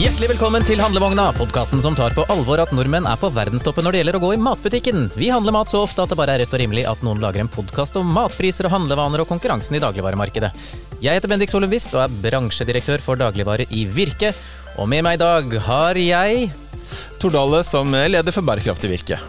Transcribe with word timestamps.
Hjertelig 0.00 0.30
velkommen 0.30 0.64
til 0.64 0.80
Handlevogna, 0.80 1.26
podkasten 1.36 1.82
som 1.84 1.92
tar 1.92 2.14
på 2.16 2.22
alvor 2.32 2.62
at 2.62 2.70
nordmenn 2.72 3.04
er 3.04 3.18
på 3.20 3.28
verdenstoppen 3.36 3.84
når 3.84 3.92
det 3.92 3.98
gjelder 4.00 4.16
å 4.16 4.20
gå 4.22 4.30
i 4.32 4.38
matbutikken. 4.40 5.02
Vi 5.12 5.26
handler 5.28 5.52
mat 5.52 5.68
så 5.68 5.82
ofte 5.84 6.00
at 6.00 6.08
det 6.08 6.16
bare 6.16 6.38
er 6.38 6.40
rett 6.40 6.54
og 6.56 6.62
rimelig 6.62 6.86
at 6.88 7.02
noen 7.04 7.20
lager 7.20 7.42
en 7.42 7.50
podkast 7.52 7.98
om 8.00 8.08
matpriser 8.16 8.64
og 8.64 8.72
handlevaner 8.72 9.20
og 9.20 9.28
konkurransen 9.28 9.76
i 9.76 9.82
dagligvaremarkedet. 9.84 10.54
Jeg 11.04 11.20
heter 11.20 11.28
Bendik 11.28 11.52
Solum 11.52 11.68
Wist 11.68 11.92
og 11.92 12.06
er 12.06 12.16
bransjedirektør 12.24 13.04
for 13.04 13.20
dagligvare 13.20 13.68
i 13.76 13.84
Virke. 13.92 14.32
Og 14.80 14.88
med 14.88 15.04
meg 15.04 15.18
i 15.18 15.20
dag 15.20 15.52
har 15.68 16.00
jeg 16.00 16.48
Tordale, 17.20 17.60
som 17.68 17.92
leder 17.92 18.32
for 18.32 18.48
Bærekraftig 18.48 18.94
Virke. 18.94 19.20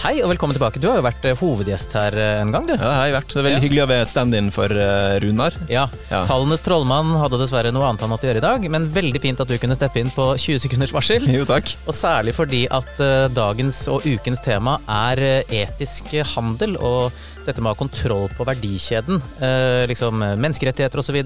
Hei 0.00 0.20
og 0.22 0.30
velkommen 0.30 0.54
tilbake. 0.54 0.78
Du 0.80 0.86
har 0.88 1.00
jo 1.00 1.02
vært 1.04 1.24
eh, 1.28 1.34
hovedgjest 1.36 1.92
her 1.98 2.14
eh, 2.16 2.38
en 2.40 2.52
gang, 2.54 2.64
du. 2.68 2.72
Ja, 2.78 2.92
hei, 3.02 3.10
vært. 3.12 3.26
Det 3.34 3.40
er 3.40 3.44
veldig 3.44 3.58
Ja. 3.58 3.62
hyggelig 3.64 3.82
å 3.82 3.88
være 3.90 4.06
stand-in 4.08 4.46
for 4.54 4.70
eh, 4.72 5.16
Runar. 5.20 5.56
Ja, 5.68 5.82
Ja. 6.08 6.22
Tallenes 6.24 6.62
trollmann 6.64 7.10
hadde 7.20 7.40
dessverre 7.42 7.72
noe 7.74 7.84
annet 7.88 8.00
han 8.06 8.12
måtte 8.12 8.28
gjøre 8.28 8.40
i 8.40 8.44
dag, 8.44 8.64
men 8.72 8.86
veldig 8.94 9.20
fint 9.20 9.42
at 9.42 9.50
du 9.50 9.58
kunne 9.60 9.76
steppe 9.76 10.00
inn 10.00 10.08
på 10.14 10.30
20 10.40 10.62
sekunders 10.62 10.94
varsel. 10.94 11.26
Jo, 11.28 11.44
takk. 11.44 11.74
Og 11.90 11.94
særlig 11.98 12.32
fordi 12.38 12.62
at 12.72 13.02
dagens 13.34 13.82
og 13.92 14.06
ukens 14.08 14.40
tema 14.46 14.78
er 14.88 15.20
etisk 15.50 16.14
handel 16.36 16.78
og 16.78 17.10
dette 17.44 17.60
med 17.60 17.72
å 17.72 17.74
ha 17.74 17.80
kontroll 17.82 18.28
på 18.38 18.46
verdikjeden. 18.46 19.20
liksom 19.90 20.22
menneskerettigheter 20.38 21.02
osv. 21.02 21.18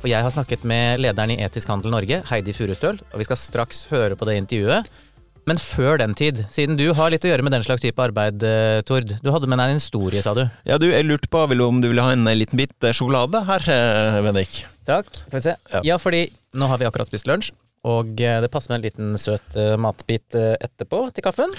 For 0.00 0.08
jeg 0.08 0.22
har 0.22 0.30
snakket 0.30 0.64
med 0.64 1.00
lederen 1.02 1.34
i 1.34 1.40
Etisk 1.44 1.68
handel 1.68 1.90
Norge, 1.90 2.22
Heidi 2.30 2.52
Furustøl, 2.56 3.00
og 3.12 3.18
vi 3.20 3.24
skal 3.26 3.36
straks 3.40 3.86
høre 3.90 4.16
på 4.16 4.24
det 4.28 4.38
intervjuet. 4.38 4.88
Men 5.48 5.60
før 5.60 5.98
den 6.00 6.14
tid, 6.16 6.40
siden 6.52 6.78
du 6.80 6.86
har 6.96 7.12
litt 7.12 7.24
å 7.26 7.30
gjøre 7.30 7.44
med 7.44 7.52
den 7.52 7.64
slags 7.66 7.84
type 7.84 8.00
arbeid, 8.00 8.42
eh, 8.46 8.80
Tord. 8.88 9.12
Du 9.20 9.28
hadde 9.34 9.48
med 9.50 9.60
deg 9.60 9.74
en 9.74 9.80
historie, 9.80 10.22
sa 10.24 10.32
du. 10.36 10.46
Ja, 10.64 10.78
du, 10.80 10.88
jeg 10.88 11.04
lurte 11.04 11.28
på 11.28 11.44
om 11.44 11.82
du 11.82 11.90
ville 11.90 12.04
ha 12.04 12.14
en 12.16 12.26
eh, 12.30 12.38
liten 12.38 12.60
bit 12.60 12.74
eh, 12.84 12.96
sjokolade 12.96 13.44
her, 13.48 13.68
Bendik. 14.24 14.64
Takk. 14.88 15.10
Skal 15.12 15.38
vi 15.38 15.44
se. 15.44 15.56
Ja. 15.72 15.84
Ja. 15.92 15.98
fordi 16.00 16.26
nå 16.56 16.68
har 16.70 16.80
vi 16.80 16.88
akkurat 16.88 17.10
spist 17.10 17.28
lunsj, 17.28 17.52
og 17.84 18.16
det 18.16 18.48
passer 18.52 18.72
med 18.72 18.80
en 18.80 18.86
liten 18.86 19.18
søt 19.20 19.56
matbit 19.80 20.36
etterpå 20.36 21.02
til 21.12 21.24
kaffen. 21.26 21.52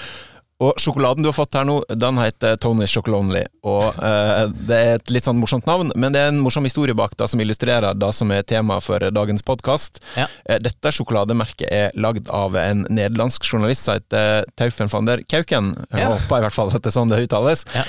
Og 0.64 0.72
sjokoladen 0.80 1.20
du 1.20 1.28
har 1.28 1.34
fått 1.36 1.52
her 1.58 1.66
nå, 1.68 1.82
den 2.00 2.16
heter 2.16 2.56
Tony 2.56 2.86
Chocolonely. 2.88 3.42
Og 3.68 3.98
eh, 4.00 4.46
det 4.68 4.78
er 4.78 4.94
et 4.96 5.10
litt 5.12 5.26
sånn 5.28 5.36
morsomt 5.36 5.66
navn, 5.68 5.90
men 6.00 6.14
det 6.14 6.22
er 6.24 6.30
en 6.32 6.40
morsom 6.40 6.64
historie 6.64 6.96
bak 6.96 7.12
det 7.20 7.28
som 7.28 7.42
illustrerer 7.44 7.92
det 8.00 8.08
som 8.16 8.32
er 8.32 8.46
tema 8.48 8.78
for 8.80 9.04
dagens 9.12 9.44
podkast. 9.44 10.00
Ja. 10.16 10.24
Eh, 10.48 10.56
dette 10.64 10.94
sjokolademerket 10.96 11.68
er 11.68 11.92
lagd 12.00 12.30
av 12.32 12.56
en 12.56 12.86
nederlandsk 12.88 13.44
journalist 13.44 13.84
som 13.84 13.98
heter 13.98 14.48
Taufen 14.56 14.88
van 14.94 15.10
der 15.12 15.20
Kauken. 15.28 15.74
Jeg 15.92 16.06
Ja. 16.06 16.14
håper 16.16 16.38
i 16.40 16.46
hvert 16.46 16.56
fall 16.56 16.72
at 16.72 16.80
det 16.80 16.88
er 16.88 16.96
sånn 17.00 17.12
det 17.12 17.20
uttales. 17.28 17.66
Ja. 17.76 17.84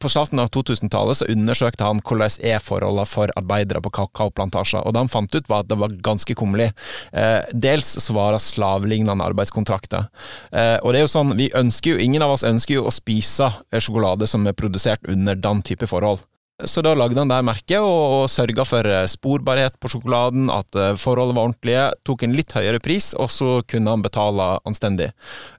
På 0.00 0.08
starten 0.08 0.40
av 0.40 0.48
2000-tallet 0.54 1.20
så 1.20 1.28
undersøkte 1.28 1.84
han 1.84 2.00
hvordan 2.00 2.38
er 2.46 2.62
forholdene 2.64 3.08
for 3.08 3.32
arbeidere 3.36 3.82
på 3.84 3.92
kakaoplantasjer, 3.98 4.80
og 4.80 4.94
det 4.94 5.02
han 5.04 5.12
fant 5.12 5.34
ut 5.34 5.50
var 5.50 5.64
at 5.64 5.70
det 5.70 5.78
var 5.80 5.96
ganske 6.04 6.36
kummerlig. 6.38 6.70
Eh, 7.12 7.44
dels 7.52 7.92
så 8.00 8.16
var 8.16 8.32
det 8.32 8.42
slavelignende 8.44 9.26
arbeidskontrakter. 9.28 10.08
Eh, 10.52 10.78
og 10.80 10.92
det 10.92 11.02
er 11.02 11.06
jo 11.06 11.12
sånn, 11.12 11.36
vi 11.36 11.50
ønsker 11.56 11.94
jo, 11.94 12.00
ingen 12.00 12.24
av 12.24 12.32
oss 12.38 12.46
ønsker 12.48 12.78
jo 12.78 12.88
å 12.88 12.94
spise 12.94 13.50
sjokolade 13.76 14.28
som 14.30 14.48
er 14.48 14.56
produsert 14.56 15.04
under 15.08 15.36
den 15.36 15.60
type 15.66 15.88
forhold. 15.90 16.24
Så 16.64 16.82
da 16.84 16.94
lagde 16.94 17.18
han 17.20 17.30
det 17.30 17.40
merket, 17.46 17.78
og, 17.80 18.24
og 18.24 18.30
sørga 18.30 18.64
for 18.68 18.86
eh, 18.86 19.06
sporbarhet 19.10 19.76
på 19.80 19.90
sjokoladen, 19.92 20.50
at 20.52 20.74
forholdet 21.00 21.36
var 21.36 21.48
ordentlige, 21.48 21.84
tok 22.06 22.24
en 22.26 22.34
litt 22.36 22.52
høyere 22.56 22.80
pris, 22.82 23.12
og 23.14 23.30
så 23.32 23.60
kunne 23.68 23.94
han 23.94 24.04
betale 24.04 24.52
anstendig. 24.68 25.10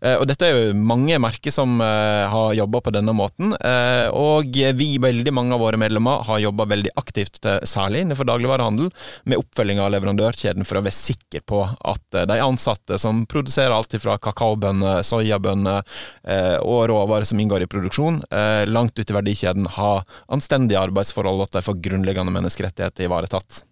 Eh, 0.02 0.18
Og 0.20 0.28
dette 0.30 0.46
er 0.48 0.58
jo 0.58 0.76
mange 0.78 1.18
merker 1.22 1.54
som 1.54 1.80
eh, 1.82 2.26
har 2.30 2.54
jobba 2.58 2.82
på 2.86 2.94
denne 2.94 3.14
måten, 3.16 3.56
eh, 3.58 4.08
og 4.14 4.52
vi, 4.78 4.90
veldig 5.02 5.34
mange 5.34 5.56
av 5.56 5.64
våre 5.64 5.80
medlemmer, 5.82 6.24
har 6.28 6.44
jobba 6.44 6.68
veldig 6.70 6.94
aktivt, 7.00 7.42
eh, 7.46 7.62
særlig 7.68 8.04
innenfor 8.06 8.28
dagligvarehandel, 8.30 8.92
med 9.26 9.42
oppfølging 9.42 9.82
av 9.82 9.92
leverandørkjeden 9.96 10.68
for 10.68 10.80
å 10.80 10.86
være 10.86 10.98
sikker 10.98 11.46
på 11.50 11.64
at 11.66 12.20
eh, 12.20 12.28
de 12.30 12.40
ansatte 12.44 13.00
som 13.02 13.24
produserer 13.30 13.74
alt 13.76 13.96
fra 14.02 14.18
kakaobønner, 14.22 15.02
soyabønner 15.08 15.82
eh, 16.28 16.58
og 16.62 16.86
råvarer 16.92 17.28
som 17.28 17.42
inngår 17.42 17.66
i 17.66 17.72
produksjon, 17.72 18.22
eh, 18.32 18.64
langt 18.70 19.00
ut 19.00 19.10
i 19.10 19.18
verdikjeden, 19.18 19.68
har 19.78 20.06
anstendige 20.32 20.82
arbeidsforhold, 20.92 21.46
at 21.48 21.56
de 21.58 21.64
får 21.66 21.80
grunnleggende 21.88 22.34
menneskerettigheter 22.36 23.08
ivaretatt. 23.08 23.64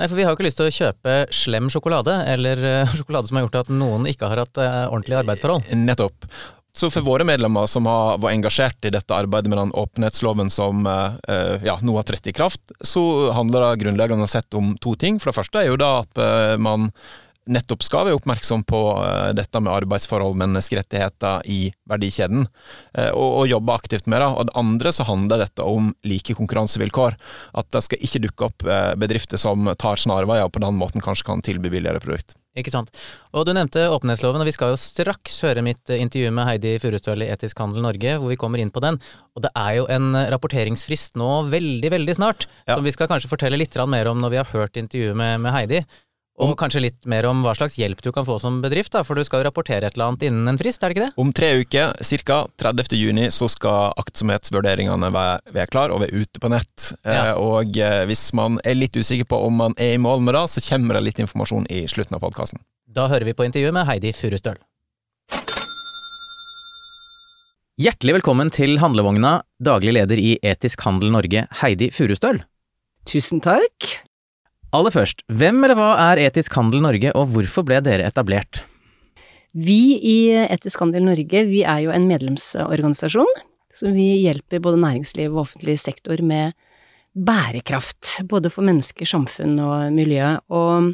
Nei, 0.00 0.08
for 0.08 0.16
vi 0.18 0.24
har 0.24 0.32
jo 0.32 0.40
ikke 0.40 0.48
lyst 0.48 0.60
til 0.60 0.70
å 0.70 0.74
kjøpe 0.78 1.18
slem 1.34 1.70
sjokolade, 1.72 2.16
eller 2.32 2.64
eh, 2.64 2.96
sjokolade 2.98 3.30
som 3.30 3.38
har 3.38 3.46
gjort 3.46 3.62
at 3.64 3.70
noen 3.76 4.08
ikke 4.10 4.32
har 4.32 4.44
hatt 4.44 4.60
eh, 4.62 4.82
ordentlige 4.88 5.22
arbeidsforhold. 5.22 5.70
Nettopp. 5.84 6.26
Så 6.72 6.88
for 6.88 7.04
våre 7.04 7.26
medlemmer 7.28 7.66
som 7.68 7.84
har, 7.84 8.16
var 8.16 8.32
engasjert 8.32 8.86
i 8.88 8.92
dette 8.94 9.12
arbeidet 9.12 9.50
med 9.52 9.58
den 9.60 9.74
åpenhetsloven 9.76 10.48
som 10.50 10.86
eh, 10.88 11.58
ja, 11.68 11.76
nå 11.84 11.98
har 11.98 12.06
trådt 12.08 12.30
i 12.32 12.32
kraft, 12.32 12.72
så 12.80 13.02
handler 13.36 13.66
det 13.66 13.82
grunnleggende 13.84 14.28
sett 14.30 14.56
om 14.56 14.72
to 14.80 14.94
ting. 14.96 15.20
For 15.20 15.28
det 15.28 15.36
første 15.36 15.60
er 15.60 15.68
jo 15.68 15.76
da 15.80 15.98
at 16.00 16.22
man 16.64 16.88
nettopp 17.50 17.82
skal 17.82 18.06
være 18.06 18.18
oppmerksom 18.20 18.62
på 18.68 18.80
eh, 19.02 19.30
dette 19.36 19.60
med 19.62 19.72
arbeidsforhold, 19.72 20.36
menneskerettigheter 20.42 21.46
i 21.50 21.60
verdikjeden, 21.90 22.46
eh, 22.94 23.10
og, 23.10 23.42
og 23.42 23.48
jobbe 23.50 23.74
aktivt 23.74 24.06
med 24.10 24.22
det. 24.22 24.28
Og 24.30 24.46
det 24.48 24.56
andre 24.62 24.92
så 24.94 25.06
handler 25.08 25.42
dette 25.42 25.66
om 25.66 25.90
like 26.06 26.36
konkurransevilkår. 26.38 27.18
At 27.58 27.72
det 27.74 27.82
skal 27.86 28.04
ikke 28.06 28.22
dukke 28.28 28.50
opp 28.50 28.68
eh, 28.68 28.92
bedrifter 29.00 29.40
som 29.40 29.72
tar 29.78 30.00
snarveier 30.00 30.46
og 30.46 30.54
på 30.54 30.62
den 30.62 30.78
måten 30.78 31.04
kanskje 31.04 31.28
kan 31.28 31.44
tilby 31.44 31.72
billigere 31.72 32.02
produkt. 32.02 32.36
Ikke 32.52 32.68
sant. 32.68 32.92
Og 33.32 33.46
du 33.48 33.54
nevnte 33.56 33.86
åpenhetsloven, 33.88 34.42
og 34.44 34.48
vi 34.48 34.52
skal 34.52 34.74
jo 34.74 34.80
straks 34.80 35.38
høre 35.46 35.62
mitt 35.64 35.88
intervju 35.88 36.28
med 36.36 36.44
Heidi 36.44 36.74
Furustøl 36.82 37.24
i 37.24 37.30
Etisk 37.32 37.62
handel 37.64 37.80
Norge, 37.80 38.18
hvor 38.20 38.28
vi 38.28 38.36
kommer 38.36 38.60
inn 38.60 38.72
på 38.74 38.82
den. 38.84 38.98
Og 39.32 39.46
det 39.46 39.54
er 39.56 39.78
jo 39.78 39.86
en 39.88 40.12
rapporteringsfrist 40.34 41.16
nå 41.16 41.30
veldig, 41.48 41.92
veldig 41.96 42.18
snart, 42.20 42.46
Ja. 42.68 42.76
som 42.76 42.84
vi 42.84 42.92
skal 42.92 43.08
kanskje 43.08 43.32
fortelle 43.32 43.56
litt 43.56 43.74
mer 43.88 44.12
om 44.12 44.20
når 44.20 44.30
vi 44.30 44.36
har 44.42 44.52
hørt 44.52 44.76
intervjuet 44.76 45.16
med, 45.16 45.40
med 45.40 45.56
Heidi. 45.56 45.80
Og 46.40 46.48
Om- 46.48 46.56
kanskje 46.56 46.80
litt 46.80 47.04
mer 47.06 47.26
om 47.28 47.42
hva 47.44 47.52
slags 47.54 47.76
hjelp 47.76 48.00
du 48.00 48.10
kan 48.10 48.24
få 48.24 48.38
som 48.40 48.62
bedrift, 48.62 48.92
da, 48.92 49.02
for 49.04 49.14
du 49.14 49.22
skal 49.22 49.42
jo 49.42 49.50
rapportere 49.50 49.84
et 49.84 49.94
eller 49.94 50.08
annet 50.08 50.22
innen 50.30 50.48
en 50.48 50.56
frist, 50.56 50.82
er 50.82 50.88
det 50.88 50.96
ikke 50.96 51.04
det? 51.10 51.14
Om 51.20 51.32
tre 51.32 51.50
uker, 51.60 51.92
ca. 52.24 52.38
30. 52.56 52.96
juni, 52.96 53.26
så 53.28 53.50
skal 53.52 53.92
aktsomhetsvurderingene 54.00 55.12
være, 55.12 55.40
være 55.52 55.66
klar 55.68 55.92
og 55.92 56.00
være 56.00 56.22
ute 56.24 56.40
på 56.40 56.48
nett. 56.48 56.94
Ja. 57.04 57.32
Eh, 57.32 57.34
og 57.36 57.76
eh, 57.76 58.06
hvis 58.08 58.32
man 58.32 58.56
er 58.64 58.74
litt 58.74 58.96
usikker 58.96 59.28
på 59.28 59.42
om 59.44 59.60
man 59.60 59.74
er 59.76 59.92
i 59.94 60.00
mål 60.00 60.22
med 60.24 60.34
det, 60.34 60.46
så 60.48 60.64
kommer 60.70 60.94
det 60.96 61.04
litt 61.04 61.20
informasjon 61.20 61.66
i 61.68 61.84
slutten 61.86 62.16
av 62.16 62.24
podkasten. 62.24 62.62
Da 62.88 63.08
hører 63.12 63.28
vi 63.28 63.34
på 63.36 63.44
intervjuet 63.44 63.76
med 63.76 63.86
Heidi 63.86 64.12
Furustøl. 64.16 64.56
Hjertelig 67.80 68.16
velkommen 68.20 68.50
til 68.52 68.78
Handlevogna, 68.80 69.42
daglig 69.60 69.94
leder 69.96 70.20
i 70.20 70.38
Etisk 70.44 70.80
handel 70.86 71.12
Norge, 71.12 71.44
Heidi 71.60 71.90
Furustøl. 71.92 72.40
Tusen 73.08 73.40
takk. 73.44 74.00
Aller 74.72 74.92
først, 74.94 75.20
hvem 75.28 75.58
eller 75.66 75.76
hva 75.76 75.90
er 76.00 76.22
Etisk 76.22 76.54
handel 76.56 76.80
Norge, 76.80 77.10
og 77.12 77.26
hvorfor 77.34 77.64
ble 77.68 77.82
dere 77.84 78.06
etablert? 78.08 78.62
Vi 79.52 79.98
i 80.00 80.18
Etisk 80.46 80.80
handel 80.80 81.04
Norge, 81.04 81.42
vi 81.44 81.60
er 81.60 81.82
jo 81.84 81.92
en 81.92 82.06
medlemsorganisasjon. 82.08 83.28
Så 83.72 83.92
vi 83.92 84.06
hjelper 84.22 84.62
både 84.64 84.80
næringsliv 84.80 85.32
og 85.32 85.44
offentlig 85.44 85.78
sektor 85.80 86.20
med 86.24 86.56
bærekraft. 87.12 88.22
Både 88.28 88.48
for 88.52 88.64
mennesker, 88.64 89.08
samfunn 89.08 89.58
og 89.60 89.92
miljø. 89.92 90.38
Og 90.52 90.92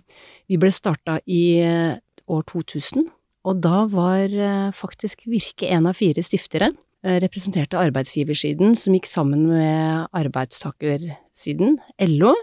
vi 0.51 0.59
ble 0.59 0.73
starta 0.75 1.21
i 1.27 1.43
eh, 1.63 1.95
år 2.27 2.45
2000. 2.51 3.07
Og 3.47 3.63
da 3.63 3.85
var 3.91 4.27
eh, 4.27 4.69
faktisk 4.75 5.27
Virke 5.31 5.71
en 5.71 5.87
av 5.91 5.99
fire 5.99 6.23
stiftere. 6.27 6.73
eh, 7.07 7.19
Representerte 7.23 7.79
arbeidsgiversiden, 7.79 8.75
som 8.79 8.99
gikk 8.99 9.07
sammen 9.11 9.47
med 9.51 10.11
arbeidstakersiden, 10.19 11.79
LO. 12.11 12.35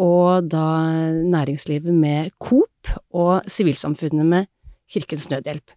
Og 0.00 0.48
da 0.48 0.64
næringslivet 1.20 1.92
med 1.92 2.32
Coop, 2.40 2.94
og 3.12 3.44
sivilsamfunnet 3.50 4.26
med 4.26 4.48
Kirkens 4.90 5.28
Nødhjelp. 5.30 5.74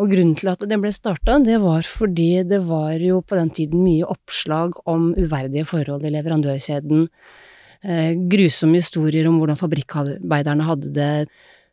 Og 0.00 0.12
grunnen 0.12 0.36
til 0.38 0.50
at 0.52 0.62
det 0.68 0.78
ble 0.80 0.92
starta, 0.94 1.36
det 1.42 1.58
var 1.62 1.84
fordi 1.86 2.44
det 2.48 2.62
var 2.68 2.96
jo 3.02 3.20
på 3.20 3.36
den 3.36 3.50
tiden 3.52 3.82
mye 3.84 4.06
oppslag 4.08 4.78
om 4.88 5.10
uverdige 5.18 5.66
forhold 5.68 6.06
i 6.06 6.12
leverandørkjeden. 6.14 7.08
Eh, 7.84 8.14
grusomme 8.32 8.80
historier 8.80 9.28
om 9.28 9.36
hvordan 9.40 9.60
fabrikkarbeiderne 9.60 10.64
hadde 10.64 10.94
det. 10.96 11.10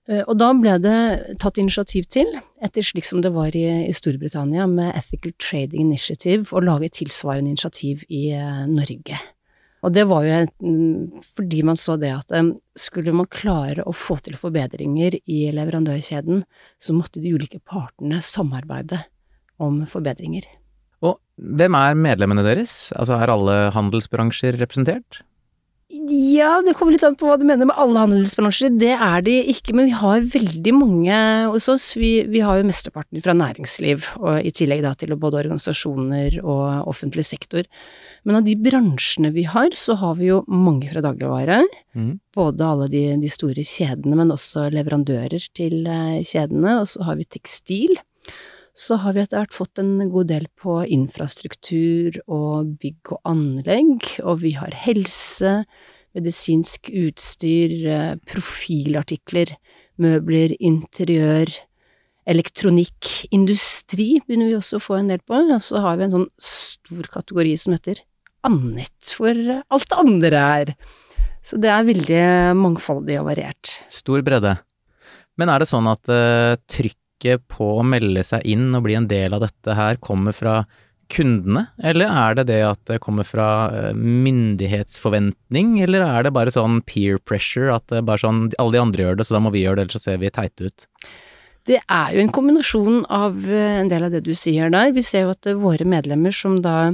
Eh, 0.10 0.24
og 0.26 0.36
da 0.42 0.52
ble 0.58 0.76
det 0.84 1.38
tatt 1.40 1.62
initiativ 1.62 2.10
til, 2.12 2.28
etter 2.64 2.84
slik 2.84 3.08
som 3.08 3.24
det 3.24 3.32
var 3.36 3.56
i, 3.56 3.68
i 3.88 3.96
Storbritannia 3.96 4.68
med 4.68 4.92
Ethical 4.98 5.36
Trading 5.40 5.88
Initiative, 5.88 6.50
å 6.52 6.64
lage 6.66 6.92
tilsvarende 6.92 7.54
initiativ 7.54 8.04
i 8.10 8.32
eh, 8.36 8.66
Norge. 8.68 9.22
Og 9.82 9.94
det 9.96 10.04
var 10.10 10.26
jo 10.28 10.36
fordi 11.26 11.62
man 11.66 11.80
så 11.80 11.96
det 11.98 12.12
at 12.14 12.34
skulle 12.78 13.14
man 13.18 13.30
klare 13.34 13.86
å 13.88 13.94
få 13.98 14.20
til 14.22 14.38
forbedringer 14.38 15.18
i 15.26 15.40
leverandørkjeden, 15.56 16.44
så 16.78 16.94
måtte 16.94 17.22
de 17.24 17.34
ulike 17.34 17.62
partene 17.66 18.22
samarbeide 18.22 19.02
om 19.62 19.82
forbedringer. 19.90 20.46
Og 21.02 21.18
hvem 21.36 21.78
er 21.80 21.98
medlemmene 21.98 22.46
deres? 22.46 22.92
Altså 22.94 23.18
er 23.18 23.34
alle 23.34 23.58
handelsbransjer 23.74 24.60
representert? 24.62 25.24
Ja, 26.10 26.56
det 26.66 26.74
kommer 26.78 26.96
litt 26.96 27.04
an 27.06 27.14
på 27.20 27.28
hva 27.28 27.36
du 27.38 27.44
mener 27.46 27.68
med 27.70 27.78
alle 27.78 28.02
handelsbransjer. 28.02 28.72
Det 28.82 28.94
er 28.96 29.22
de 29.26 29.36
ikke, 29.52 29.76
men 29.78 29.86
vi 29.90 29.94
har 30.00 30.24
veldig 30.34 30.74
mange 30.74 31.18
hos 31.52 31.68
oss. 31.70 31.92
Vi, 32.00 32.10
vi 32.32 32.42
har 32.42 32.58
jo 32.58 32.66
mesteparten 32.66 33.22
fra 33.22 33.36
næringsliv, 33.38 34.08
og 34.18 34.42
i 34.42 34.54
tillegg 34.56 34.82
da 34.82 34.96
til 34.98 35.14
både 35.14 35.44
organisasjoner 35.44 36.40
og 36.42 36.90
offentlig 36.90 37.28
sektor. 37.30 37.70
Men 38.26 38.40
av 38.40 38.48
de 38.48 38.56
bransjene 38.58 39.30
vi 39.36 39.46
har, 39.50 39.76
så 39.78 39.98
har 40.02 40.18
vi 40.18 40.32
jo 40.32 40.42
mange 40.50 40.90
fra 40.90 41.04
dagligvare. 41.06 41.62
Mm. 41.94 42.16
Både 42.34 42.72
alle 42.74 42.90
de, 42.90 43.04
de, 43.22 43.32
store 43.32 43.66
kjedene, 43.68 44.18
men 44.18 44.34
også 44.34 44.72
leverandører 44.74 45.52
til 45.58 45.86
eh, 45.86 46.22
kjedene. 46.26 46.80
Og 46.82 46.90
så 46.90 47.06
har 47.06 47.22
vi 47.22 47.30
tekstil. 47.30 47.94
Så 48.78 48.98
har 49.04 49.16
vi 49.16 49.24
etter 49.24 49.42
hvert 49.42 49.56
fått 49.56 49.82
en 49.82 49.98
god 50.12 50.30
del 50.32 50.46
på 50.60 50.80
infrastruktur 50.88 52.22
og 52.32 52.78
bygg 52.80 53.16
og 53.16 53.20
anlegg, 53.28 54.08
og 54.24 54.44
vi 54.46 54.54
har 54.56 54.76
helse, 54.86 55.66
medisinsk 56.16 56.92
utstyr, 56.92 57.76
eh, 57.92 58.16
profilartikler, 58.28 59.54
møbler, 60.02 60.56
interiør, 60.60 61.52
elektronikk, 62.30 63.28
industri 63.34 64.22
begynner 64.24 64.52
vi 64.52 64.58
også 64.60 64.80
å 64.80 64.86
få 64.86 65.00
en 65.00 65.12
del 65.12 65.22
på, 65.26 65.36
og 65.36 65.62
så 65.64 65.82
har 65.84 66.00
vi 66.00 66.08
en 66.08 66.16
sånn 66.16 66.30
stor 66.40 67.12
kategori 67.20 67.56
som 67.60 67.76
heter 67.76 68.04
Annet, 68.42 69.12
for 69.14 69.38
alt 69.38 69.90
det 69.92 69.98
andre 70.02 70.40
er. 70.42 70.70
Så 71.46 71.60
det 71.62 71.70
er 71.70 71.86
veldig 71.86 72.22
mangfoldig 72.58 73.20
og 73.20 73.28
variert. 73.28 73.74
Stor 73.90 74.24
bredde. 74.26 74.56
Men 75.38 75.52
er 75.54 75.62
det 75.62 75.70
sånn 75.70 75.86
at 75.90 76.10
uh, 76.10 76.58
trykket 77.22 77.48
på 77.50 77.80
å 77.80 77.84
melde 77.84 78.24
seg 78.24 78.42
inn 78.46 78.74
og 78.76 78.86
bli 78.86 78.96
en 78.96 79.08
del 79.08 79.34
av 79.34 79.42
dette 79.42 79.76
her 79.76 79.98
kommer 80.00 80.34
fra 80.34 80.66
kundene, 81.12 81.68
eller 81.84 82.08
er 82.08 82.36
det 82.36 82.48
det 82.48 82.62
at 82.64 82.80
det 82.88 83.02
kommer 83.04 83.26
fra 83.28 83.68
uh, 83.70 83.94
myndighetsforventning, 83.94 85.82
eller 85.84 86.02
er 86.06 86.24
det 86.24 86.32
bare 86.32 86.52
sånn 86.52 86.82
peer 86.88 87.18
pressure, 87.20 87.74
at 87.74 87.84
det 87.92 88.06
bare 88.06 88.22
sånn 88.24 88.54
alle 88.58 88.72
de 88.72 88.80
andre 88.80 89.04
gjør 89.04 89.18
det, 89.20 89.26
så 89.28 89.36
da 89.36 89.42
må 89.44 89.52
vi 89.52 89.66
gjøre 89.66 89.76
det, 89.76 89.82
ellers 89.84 90.00
så 90.00 90.06
ser 90.06 90.22
vi 90.22 90.32
teite 90.32 90.70
ut? 90.70 90.88
Det 91.68 91.82
er 91.84 92.16
jo 92.16 92.24
en 92.24 92.32
kombinasjon 92.32 93.04
av 93.12 93.36
eh, 93.44 93.82
en 93.82 93.92
del 93.92 94.08
av 94.08 94.16
det 94.16 94.24
du 94.26 94.32
sier 94.34 94.72
der. 94.72 94.96
Vi 94.96 95.04
ser 95.06 95.28
jo 95.28 95.36
at 95.36 95.46
våre 95.60 95.86
medlemmer 95.86 96.34
som 96.34 96.62
da 96.64 96.94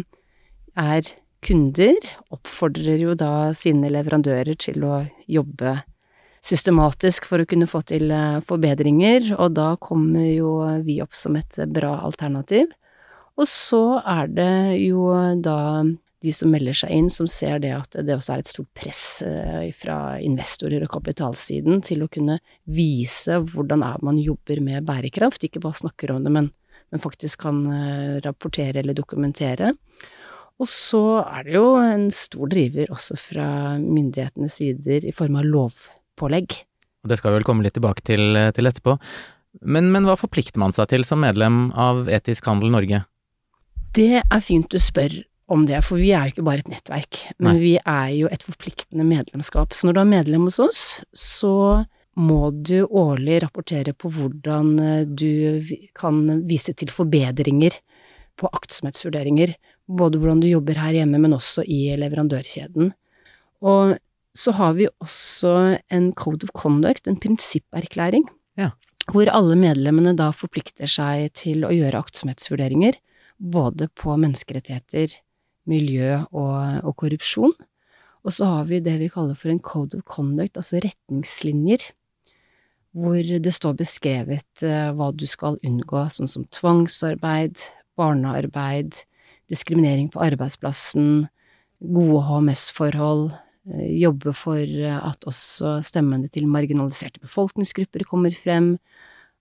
er 0.76 1.14
kunder 1.46 2.10
oppfordrer 2.34 3.06
jo 3.06 3.14
da 3.16 3.54
sine 3.56 3.94
leverandører 3.94 4.58
til 4.60 4.82
å 4.84 5.06
jobbe 5.30 5.78
systematisk 6.44 7.28
for 7.30 7.44
å 7.44 7.48
kunne 7.50 7.70
få 7.70 7.82
til 7.88 8.12
eh, 8.14 8.42
forbedringer, 8.48 9.34
og 9.38 9.56
da 9.58 9.72
kommer 9.82 10.28
jo 10.30 10.58
vi 10.86 11.00
opp 11.04 11.16
som 11.18 11.38
et 11.40 11.62
bra 11.74 11.98
alternativ. 12.08 12.70
Og 13.38 13.46
så 13.50 14.00
er 14.02 14.30
det 14.34 14.54
jo 14.82 15.12
da 15.46 15.58
de 16.26 16.34
som 16.34 16.50
melder 16.50 16.76
seg 16.76 16.94
inn, 16.94 17.10
som 17.14 17.28
ser 17.30 17.62
det 17.62 17.74
at 17.76 17.98
det 18.06 18.16
også 18.16 18.34
er 18.34 18.44
et 18.44 18.50
stort 18.50 18.70
press 18.78 19.02
eh, 19.26 19.70
fra 19.78 20.18
investorer 20.24 20.84
og 20.84 20.92
kapitalsiden 20.96 21.84
til 21.86 22.04
å 22.04 22.10
kunne 22.12 22.40
vise 22.66 23.38
hvordan 23.52 23.86
er 23.86 24.02
man 24.06 24.18
jobber 24.22 24.62
med 24.66 24.88
bærekraft, 24.88 25.46
ikke 25.46 25.62
bare 25.64 25.78
snakker 25.84 26.16
om 26.16 26.26
det, 26.26 26.34
men, 26.34 26.50
men 26.92 27.04
faktisk 27.04 27.46
kan 27.46 27.62
eh, 27.70 28.18
rapportere 28.26 28.82
eller 28.82 28.98
dokumentere. 28.98 29.76
Og 30.58 30.70
så 30.72 31.04
er 31.22 31.46
det 31.46 31.54
jo 31.54 31.76
en 31.78 32.08
stor 32.14 32.50
driver 32.50 32.90
også 32.96 33.20
fra 33.22 33.48
myndighetenes 33.78 34.58
sider 34.58 35.06
i 35.06 35.14
form 35.14 35.38
av 35.38 35.46
lovpålegg. 36.18 36.64
Og 37.04 37.10
det 37.10 37.18
skal 37.20 37.32
vi 37.32 37.40
vel 37.40 37.46
komme 37.48 37.64
litt 37.64 37.78
tilbake 37.78 38.04
til, 38.04 38.36
til 38.54 38.68
etterpå. 38.68 38.98
Men, 39.62 39.92
men, 39.92 40.06
hva 40.06 40.18
forplikter 40.18 40.60
man 40.60 40.74
seg 40.74 40.90
til 40.90 41.06
som 41.06 41.22
medlem 41.22 41.72
av 41.74 42.10
Etisk 42.10 42.46
handel 42.46 42.72
Norge? 42.72 43.06
Det 43.96 44.22
er 44.22 44.42
fint 44.42 44.70
du 44.70 44.78
spør 44.78 45.24
om 45.48 45.66
det, 45.66 45.80
for 45.86 45.98
vi 45.98 46.12
er 46.12 46.28
jo 46.28 46.36
ikke 46.36 46.46
bare 46.46 46.60
et 46.60 46.70
nettverk, 46.70 47.22
men 47.40 47.56
Nei. 47.56 47.62
vi 47.62 47.76
er 47.80 48.10
jo 48.18 48.28
et 48.30 48.44
forpliktende 48.44 49.06
medlemskap. 49.08 49.74
Så 49.74 49.88
når 49.88 49.96
du 49.96 50.02
er 50.02 50.10
medlem 50.12 50.48
hos 50.50 50.60
oss, 50.60 50.82
så 51.16 51.86
må 52.18 52.50
du 52.52 52.82
årlig 52.84 53.40
rapportere 53.46 53.94
på 53.96 54.12
hvordan 54.12 54.74
du 55.08 55.64
kan 55.96 56.20
vise 56.50 56.74
til 56.76 56.92
forbedringer 56.92 57.78
på 58.38 58.50
aktsomhetsvurderinger 58.52 59.56
både 59.88 60.20
hvordan 60.20 60.42
du 60.44 60.50
jobber 60.50 60.78
her 60.82 60.98
hjemme, 61.00 61.22
men 61.22 61.38
også 61.38 61.64
i 61.64 61.96
leverandørkjeden. 61.96 62.92
Og 63.64 63.96
så 64.38 64.54
har 64.58 64.76
vi 64.78 64.90
også 65.02 65.54
en 65.94 66.12
code 66.18 66.46
of 66.46 66.54
conduct, 66.58 67.08
en 67.08 67.20
prinsipperklæring, 67.20 68.28
ja. 68.60 68.72
hvor 69.12 69.30
alle 69.34 69.58
medlemmene 69.60 70.14
da 70.18 70.30
forplikter 70.36 70.90
seg 70.92 71.32
til 71.38 71.66
å 71.66 71.74
gjøre 71.74 72.04
aktsomhetsvurderinger, 72.06 73.00
både 73.38 73.90
på 73.98 74.16
menneskerettigheter, 74.18 75.16
miljø 75.70 76.24
og, 76.32 76.86
og 76.86 76.94
korrupsjon. 77.02 77.54
Og 78.28 78.36
så 78.36 78.48
har 78.50 78.68
vi 78.70 78.82
det 78.84 78.98
vi 79.02 79.10
kaller 79.12 79.38
for 79.40 79.54
en 79.54 79.64
code 79.64 79.98
of 79.98 80.06
conduct, 80.10 80.58
altså 80.60 80.82
retningslinjer, 80.84 81.90
hvor 82.98 83.22
det 83.22 83.54
står 83.54 83.76
beskrevet 83.78 84.64
uh, 84.66 84.90
hva 84.98 85.12
du 85.14 85.26
skal 85.30 85.60
unngå, 85.66 86.08
sånn 86.14 86.30
som 86.30 86.48
tvangsarbeid, 86.54 87.62
barnearbeid, 87.98 89.04
diskriminering 89.52 90.10
på 90.12 90.22
arbeidsplassen, 90.26 91.28
gode 91.80 92.24
HMS-forhold, 92.26 93.30
eh, 93.32 93.47
jobbe 93.76 94.34
for 94.36 94.62
eh, 94.64 94.98
at 94.98 95.28
også 95.28 95.78
stemmene 95.86 96.30
til 96.32 96.48
marginaliserte 96.50 97.22
befolkningsgrupper 97.24 98.06
kommer 98.08 98.36
frem, 98.36 98.76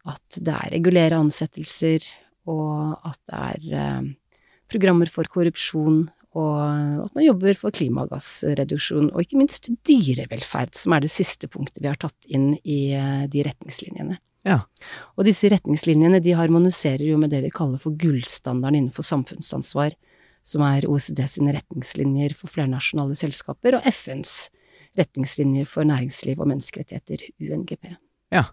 at 0.06 0.38
det 0.38 0.54
er 0.54 0.74
regulere 0.74 1.18
ansettelser, 1.18 2.04
og 2.50 2.96
at 3.06 3.18
det 3.30 3.40
er 3.40 3.80
eh, 3.80 4.12
programmer 4.70 5.10
for 5.10 5.28
korrupsjon, 5.30 6.06
og 6.36 6.56
at 7.06 7.14
man 7.16 7.24
jobber 7.24 7.56
for 7.56 7.72
klimagassreduksjon, 7.72 9.08
og 9.14 9.22
ikke 9.22 9.38
minst 9.40 9.70
dyrevelferd, 9.88 10.74
som 10.76 10.92
er 10.92 11.06
det 11.06 11.14
siste 11.14 11.48
punktet 11.48 11.80
vi 11.80 11.88
har 11.88 11.96
tatt 11.96 12.28
inn 12.28 12.50
i 12.60 12.92
de 13.32 13.44
retningslinjene. 13.46 14.18
Ja. 14.46 14.58
Og 15.16 15.24
disse 15.24 15.48
retningslinjene 15.48 16.20
de 16.22 16.34
harmoniserer 16.36 17.06
jo 17.08 17.16
med 17.18 17.32
det 17.32 17.40
vi 17.46 17.54
kaller 17.54 17.80
for 17.80 17.96
gullstandarden 17.96 18.82
innenfor 18.82 19.06
samfunnsansvar, 19.06 19.96
som 20.46 20.62
er 20.66 20.86
OECD 20.88 21.24
sine 21.30 21.54
retningslinjer 21.56 22.36
for 22.38 22.52
flernasjonale 22.52 23.16
selskaper, 23.18 23.78
og 23.78 23.88
FNs 23.90 24.48
retningslinjer 24.96 25.68
for 25.68 25.86
næringsliv 25.88 26.40
og 26.40 26.50
menneskerettigheter, 26.52 27.26
UNGP. 27.42 27.96
Ja. 28.34 28.46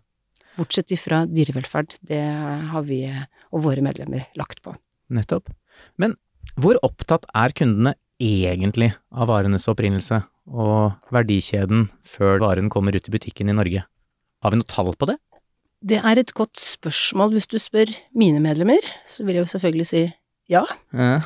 Bortsett 0.57 0.91
ifra 0.93 1.23
dyrevelferd, 1.29 1.97
det 2.05 2.21
har 2.69 2.85
vi 2.85 3.05
og 3.53 3.65
våre 3.65 3.83
medlemmer 3.85 4.27
lagt 4.37 4.61
på. 4.65 4.75
Nettopp. 5.13 5.49
Men 6.01 6.17
hvor 6.59 6.77
opptatt 6.85 7.25
er 7.33 7.53
kundene 7.55 7.95
egentlig 8.21 8.91
av 9.13 9.29
varenes 9.31 9.65
opprinnelse 9.71 10.21
og 10.49 10.97
verdikjeden 11.13 11.87
før 12.05 12.41
varen 12.43 12.69
kommer 12.73 12.95
ut 12.95 13.07
i 13.09 13.13
butikken 13.13 13.49
i 13.49 13.57
Norge? 13.57 13.85
Har 14.43 14.53
vi 14.53 14.59
noe 14.59 14.69
tall 14.69 14.91
på 14.97 15.09
det? 15.09 15.17
Det 15.83 15.99
er 15.99 16.19
et 16.19 16.33
godt 16.35 16.59
spørsmål. 16.59 17.33
Hvis 17.35 17.49
du 17.51 17.57
spør 17.59 17.89
mine 18.15 18.39
medlemmer, 18.43 18.83
så 19.07 19.25
vil 19.25 19.39
jeg 19.39 19.47
jo 19.47 19.53
selvfølgelig 19.55 19.87
si 19.89 20.03
ja. 20.51 20.63
ja. 20.95 21.21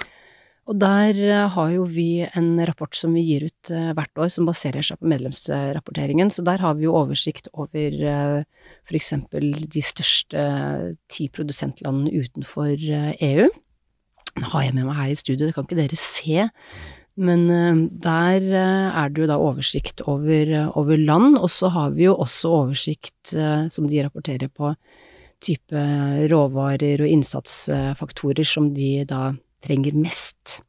Og 0.68 0.76
der 0.82 1.16
eh, 1.16 1.46
har 1.54 1.70
jo 1.72 1.86
vi 1.88 2.26
en 2.28 2.50
rapport 2.68 2.96
som 2.98 3.14
vi 3.16 3.24
gir 3.24 3.48
ut 3.48 3.72
eh, 3.72 3.94
hvert 3.96 4.20
år, 4.20 4.32
som 4.34 4.50
baserer 4.50 4.84
seg 4.84 5.00
på 5.00 5.12
medlemsrapporteringen. 5.14 6.32
Så 6.34 6.44
der 6.48 6.60
har 6.64 6.76
vi 6.76 6.88
jo 6.88 6.98
oversikt 7.00 7.48
over 7.54 7.96
f.eks. 8.44 8.84
for 8.90 9.00
eksempel 9.00 9.54
de 9.64 9.84
største 9.84 10.44
ti 11.12 11.30
produsentlandene 11.32 12.12
utenfor 12.26 12.76
EU. 12.76 13.48
Den 14.38 14.52
har 14.52 14.68
jeg 14.68 14.76
med 14.76 14.86
meg 14.86 15.00
her 15.00 15.16
i 15.16 15.18
studio, 15.18 15.48
det 15.48 15.56
kan 15.56 15.66
ikke 15.66 15.80
dere 15.80 15.98
se. 15.98 16.46
Men 17.18 17.50
eh, 17.50 17.82
der 18.04 18.46
eh, 18.46 19.00
er 19.02 19.10
det 19.10 19.24
jo 19.24 19.30
da 19.32 19.40
oversikt 19.42 20.04
over, 20.06 20.54
eh, 20.54 20.70
over 20.78 21.02
land, 21.02 21.40
og 21.40 21.50
så 21.50 21.72
har 21.74 21.96
vi 21.98 22.06
jo 22.06 22.16
også 22.16 22.54
oversikt, 22.62 23.34
som 23.74 23.90
de 23.90 24.04
rapporterer 24.06 24.48
på, 24.54 24.72
type 25.44 25.82
råvarer 26.32 27.04
og 27.04 27.12
innsatsfaktorer 27.12 28.48
som 28.48 28.72
de 28.74 29.04
da 29.10 29.34
trenger 29.66 29.98
mest. 29.98 30.62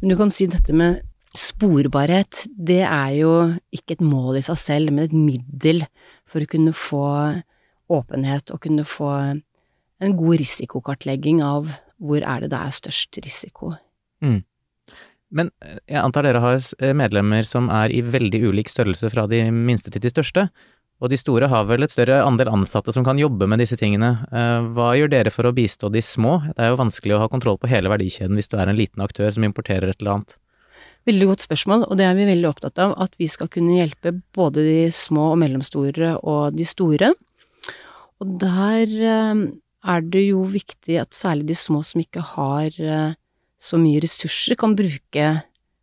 Men 0.00 0.12
du 0.12 0.16
kan 0.18 0.30
si 0.30 0.46
dette 0.50 0.74
med 0.76 1.02
sporbarhet, 1.38 2.44
det 2.54 2.82
er 2.86 3.12
jo 3.18 3.32
ikke 3.74 3.98
et 3.98 4.04
mål 4.04 4.38
i 4.40 4.44
seg 4.46 4.58
selv, 4.60 4.92
men 4.94 5.06
et 5.06 5.14
middel 5.16 5.84
for 6.28 6.42
å 6.42 6.50
kunne 6.50 6.74
få 6.76 7.04
åpenhet 7.88 8.52
og 8.52 8.62
kunne 8.64 8.84
få 8.86 9.10
en 9.98 10.14
god 10.18 10.38
risikokartlegging 10.42 11.42
av 11.44 11.70
hvor 11.98 12.22
er 12.22 12.44
det 12.44 12.52
det 12.52 12.60
er 12.60 12.76
størst 12.78 13.18
risiko. 13.24 13.72
Mm. 14.22 14.42
Men 15.34 15.50
eh, 15.64 15.80
jeg 15.90 16.00
antar 16.00 16.24
dere 16.24 16.42
har 16.42 16.60
eh, 16.78 16.94
medlemmer 16.96 17.46
som 17.48 17.68
er 17.72 17.92
i 17.92 18.00
veldig 18.04 18.40
ulik 18.48 18.70
størrelse 18.72 19.10
fra 19.12 19.26
de 19.30 19.42
minste 19.52 19.92
til 19.92 20.04
de 20.04 20.12
største, 20.12 20.46
og 20.98 21.12
de 21.12 21.18
store 21.20 21.48
har 21.50 21.68
vel 21.68 21.86
et 21.86 21.92
større 21.94 22.22
andel 22.26 22.50
ansatte 22.50 22.92
som 22.94 23.04
kan 23.06 23.20
jobbe 23.20 23.46
med 23.50 23.62
disse 23.62 23.78
tingene. 23.78 24.10
Eh, 24.32 24.66
hva 24.74 24.90
gjør 24.98 25.12
dere 25.12 25.32
for 25.34 25.46
å 25.46 25.54
bistå 25.54 25.90
de 25.94 26.02
små? 26.02 26.40
Det 26.56 26.64
er 26.64 26.72
jo 26.72 26.80
vanskelig 26.80 27.16
å 27.16 27.22
ha 27.22 27.30
kontroll 27.30 27.60
på 27.60 27.70
hele 27.70 27.92
verdikjeden 27.92 28.38
hvis 28.38 28.50
du 28.50 28.58
er 28.58 28.70
en 28.70 28.78
liten 28.78 29.04
aktør 29.04 29.30
som 29.34 29.46
importerer 29.46 29.92
et 29.92 30.02
eller 30.02 30.18
annet. 30.18 30.36
Veldig 31.08 31.30
godt 31.30 31.46
spørsmål, 31.46 31.86
og 31.88 31.96
det 31.98 32.04
er 32.06 32.18
vi 32.18 32.26
veldig 32.28 32.50
opptatt 32.50 32.82
av, 32.82 32.92
at 33.00 33.14
vi 33.18 33.30
skal 33.30 33.48
kunne 33.50 33.78
hjelpe 33.78 34.12
både 34.36 34.64
de 34.66 34.82
små 34.94 35.32
og 35.32 35.38
mellomstore 35.40 36.18
og 36.20 36.58
de 36.58 36.66
store. 36.68 37.14
Og 38.18 38.34
der 38.42 38.92
er 38.98 40.04
det 40.12 40.24
jo 40.26 40.42
viktig 40.50 40.98
at 41.00 41.16
særlig 41.16 41.48
de 41.52 41.56
små 41.56 41.80
som 41.86 42.02
ikke 42.02 42.26
har 42.34 42.76
så 43.58 43.78
mye 43.80 44.02
ressurser 44.02 44.58
kan 44.58 44.76
bruke 44.78 45.30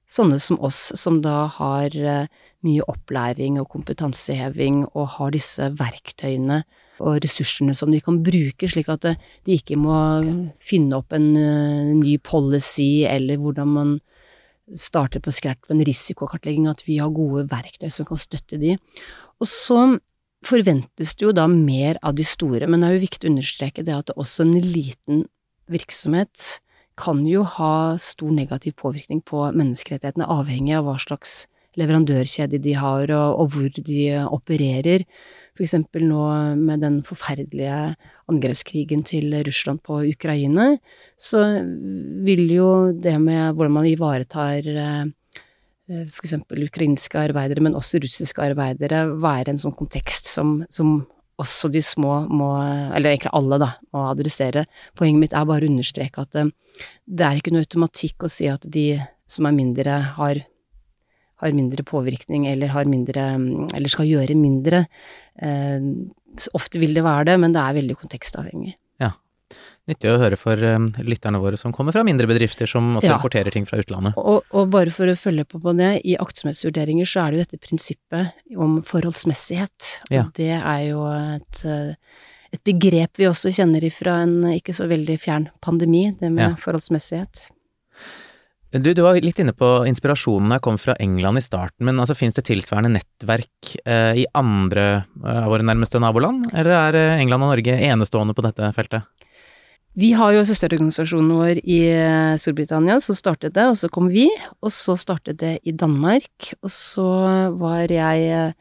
sånne 0.09 0.39
som 0.39 0.59
oss, 0.63 0.91
som 0.95 1.19
da 1.23 1.45
har 1.57 1.95
eh, 1.95 2.27
mye 2.65 2.85
opplæring 2.89 3.59
og 3.61 3.69
kompetanseheving 3.71 4.83
og 4.93 5.07
har 5.17 5.35
disse 5.35 5.69
verktøyene 5.79 6.63
og 7.03 7.19
ressursene 7.23 7.75
som 7.75 7.91
de 7.91 7.99
kan 8.03 8.21
bruke, 8.23 8.69
slik 8.71 8.89
at 8.91 9.07
eh, 9.09 9.21
de 9.47 9.57
ikke 9.59 9.77
må 9.79 9.95
finne 10.63 10.99
opp 10.99 11.15
en 11.15 11.27
uh, 11.35 11.91
ny 11.91 12.15
policy 12.23 13.03
eller 13.09 13.39
hvordan 13.41 13.73
man 13.75 13.95
starter 14.79 15.21
på 15.21 15.33
skrært 15.35 15.59
med 15.67 15.77
en 15.77 15.87
risikokartlegging, 15.89 16.69
at 16.71 16.85
vi 16.87 16.97
har 17.01 17.13
gode 17.13 17.45
verktøy 17.51 17.91
som 17.93 18.07
kan 18.07 18.19
støtte 18.19 18.57
de. 18.61 18.77
Og 19.43 19.49
så 19.51 19.97
forventes 20.45 21.15
det 21.17 21.25
jo 21.25 21.33
da 21.35 21.45
mer 21.51 21.99
av 22.05 22.15
de 22.17 22.25
store, 22.25 22.67
men 22.69 22.81
det 22.81 22.89
er 22.89 22.95
jo 22.97 23.05
viktig 23.05 23.27
å 23.27 23.33
understreke 23.33 23.85
det 23.85 23.95
at 23.95 24.13
også 24.15 24.45
en 24.45 24.55
liten 24.61 25.25
virksomhet 25.71 26.61
kan 26.99 27.25
jo 27.27 27.43
ha 27.57 27.97
stor 27.99 28.31
negativ 28.31 28.77
påvirkning 28.79 29.19
på 29.25 29.41
menneskerettighetene, 29.51 30.29
avhengig 30.31 30.77
av 30.77 30.87
hva 30.87 30.95
slags 31.01 31.43
leverandørkjede 31.79 32.59
de 32.61 32.75
har 32.79 33.11
og, 33.15 33.39
og 33.41 33.49
hvor 33.55 33.81
de 33.89 33.99
opererer. 34.25 35.05
Eksempel 35.55 36.03
nå 36.03 36.21
med 36.59 36.81
den 36.83 36.97
forferdelige 37.07 37.95
angrepskrigen 38.27 39.05
til 39.07 39.31
Russland 39.47 39.79
på 39.85 40.01
Ukraina, 40.03 40.73
så 41.15 41.45
vil 42.27 42.49
jo 42.51 42.71
det 42.91 43.15
med 43.23 43.55
hvordan 43.55 43.77
man 43.77 43.87
ivaretar 43.87 44.67
f.eks. 45.85 46.11
for 46.11 46.25
eksempel 46.25 46.65
ukrainske 46.65 47.19
arbeidere, 47.21 47.63
men 47.63 47.77
også 47.77 48.01
russiske 48.03 48.41
arbeidere, 48.41 49.05
være 49.21 49.53
en 49.53 49.61
sånn 49.61 49.75
kontekst 49.77 50.27
som, 50.27 50.57
som 50.67 51.05
også 51.41 51.69
de 51.71 51.81
små 51.83 52.21
må, 52.31 52.49
eller 52.95 53.11
egentlig 53.11 53.33
alle, 53.35 53.59
da, 53.61 53.71
må 53.93 54.07
adressere. 54.09 54.65
Poenget 54.97 55.21
mitt 55.21 55.35
er 55.35 55.47
bare 55.47 55.67
å 55.67 55.71
understreke 55.71 56.23
at 56.23 56.39
eh, 56.39 56.51
det 57.05 57.27
er 57.27 57.39
ikke 57.39 57.53
noe 57.55 57.65
automatikk 57.65 58.25
å 58.25 58.31
si 58.31 58.49
at 58.51 58.65
de 58.71 58.87
som 59.29 59.47
er 59.49 59.55
mindre, 59.57 59.99
har, 60.17 60.41
har 61.43 61.55
mindre 61.55 61.83
påvirkning 61.83 62.47
eller 62.47 62.71
har 62.73 62.87
mindre 62.89 63.27
Eller 63.75 63.91
skal 63.91 64.07
gjøre 64.07 64.37
mindre. 64.39 64.85
Eh, 65.41 65.83
ofte 66.55 66.79
vil 66.81 66.95
det 66.95 67.03
være 67.05 67.31
det, 67.31 67.37
men 67.39 67.55
det 67.55 67.61
er 67.61 67.77
veldig 67.79 67.97
kontekstavhengig. 67.99 68.75
Ja. 69.01 69.13
Nyttig 69.85 70.09
å 70.09 70.17
høre 70.17 70.37
for 70.39 70.57
um, 70.57 70.87
lytterne 71.05 71.39
våre 71.41 71.59
som 71.61 71.73
kommer 71.75 71.93
fra 71.93 72.03
mindre 72.07 72.27
bedrifter 72.29 72.69
som 72.69 72.95
også 72.97 73.11
ja. 73.11 73.17
importerer 73.19 73.53
ting 73.53 73.67
fra 73.69 73.77
utlandet. 73.81 74.17
Og, 74.17 74.47
og, 74.49 74.69
bare 74.73 74.93
for 74.93 75.11
å 75.11 75.17
følge 75.19 75.45
på 75.45 75.61
på 75.61 75.75
det, 75.77 75.91
i 76.09 76.17
aktsomhetsvurderinger 76.21 77.09
så 77.09 77.25
er 77.25 77.31
det 77.31 77.37
jo 77.37 77.45
dette 77.45 77.61
prinsippet 77.61 78.55
om 78.57 78.79
forholdsmessighet. 78.87 79.91
Ja. 80.09 80.25
Og 80.25 80.33
det 80.39 80.55
er 80.57 80.81
jo 80.87 81.05
et, 81.13 81.61
eh, 81.69 82.25
et, 82.49 82.63
begrep 82.65 83.21
vi 83.21 83.29
også 83.29 83.53
kjenner 83.53 83.85
ifra 83.85 84.17
en 84.25 84.39
ikke 84.55 84.73
så 84.75 84.89
veldig 84.89 85.19
fjern 85.21 85.49
pandemi, 85.63 86.07
det 86.17 86.33
med 86.33 86.47
ja. 86.49 86.53
forholdsmessighet. 86.65 87.47
Du, 88.75 88.89
du 88.91 89.01
var 89.05 89.15
litt 89.23 89.37
inne 89.39 89.53
på 89.55 89.67
inspirasjonen 89.87 90.51
jeg 90.57 90.63
kom 90.65 90.77
fra 90.81 90.97
England 90.99 91.39
i 91.39 91.43
starten, 91.43 91.85
men 91.87 91.99
altså, 92.01 92.15
finnes 92.17 92.35
det 92.35 92.43
tilsvarende 92.49 92.91
nettverk 92.97 93.75
eh, 93.87 94.17
i 94.19 94.25
andre 94.35 94.87
eh, 94.97 95.37
av 95.45 95.47
våre 95.53 95.63
nærmeste 95.63 96.01
naboland, 96.03 96.49
eller 96.51 96.73
er 96.75 96.97
eh, 96.99 97.21
England 97.21 97.45
og 97.45 97.53
Norge 97.53 97.77
enestående 97.87 98.35
på 98.35 98.43
dette 98.43 98.73
feltet? 98.75 99.07
Vi 99.95 100.09
har 100.19 100.33
jo 100.35 100.43
søsterorganisasjonen 100.43 101.31
vår 101.37 101.63
i 101.63 101.79
eh, 101.93 102.33
Storbritannia 102.41 102.99
som 102.99 103.15
startet 103.15 103.55
det, 103.55 103.69
og 103.71 103.79
så 103.79 103.87
kom 103.87 104.11
vi, 104.11 104.27
og 104.59 104.73
så 104.75 104.97
startet 104.99 105.39
det 105.39 105.55
i 105.63 105.71
Danmark, 105.71 106.51
og 106.59 106.73
så 106.73 107.07
var 107.55 107.87
jeg 107.87 108.51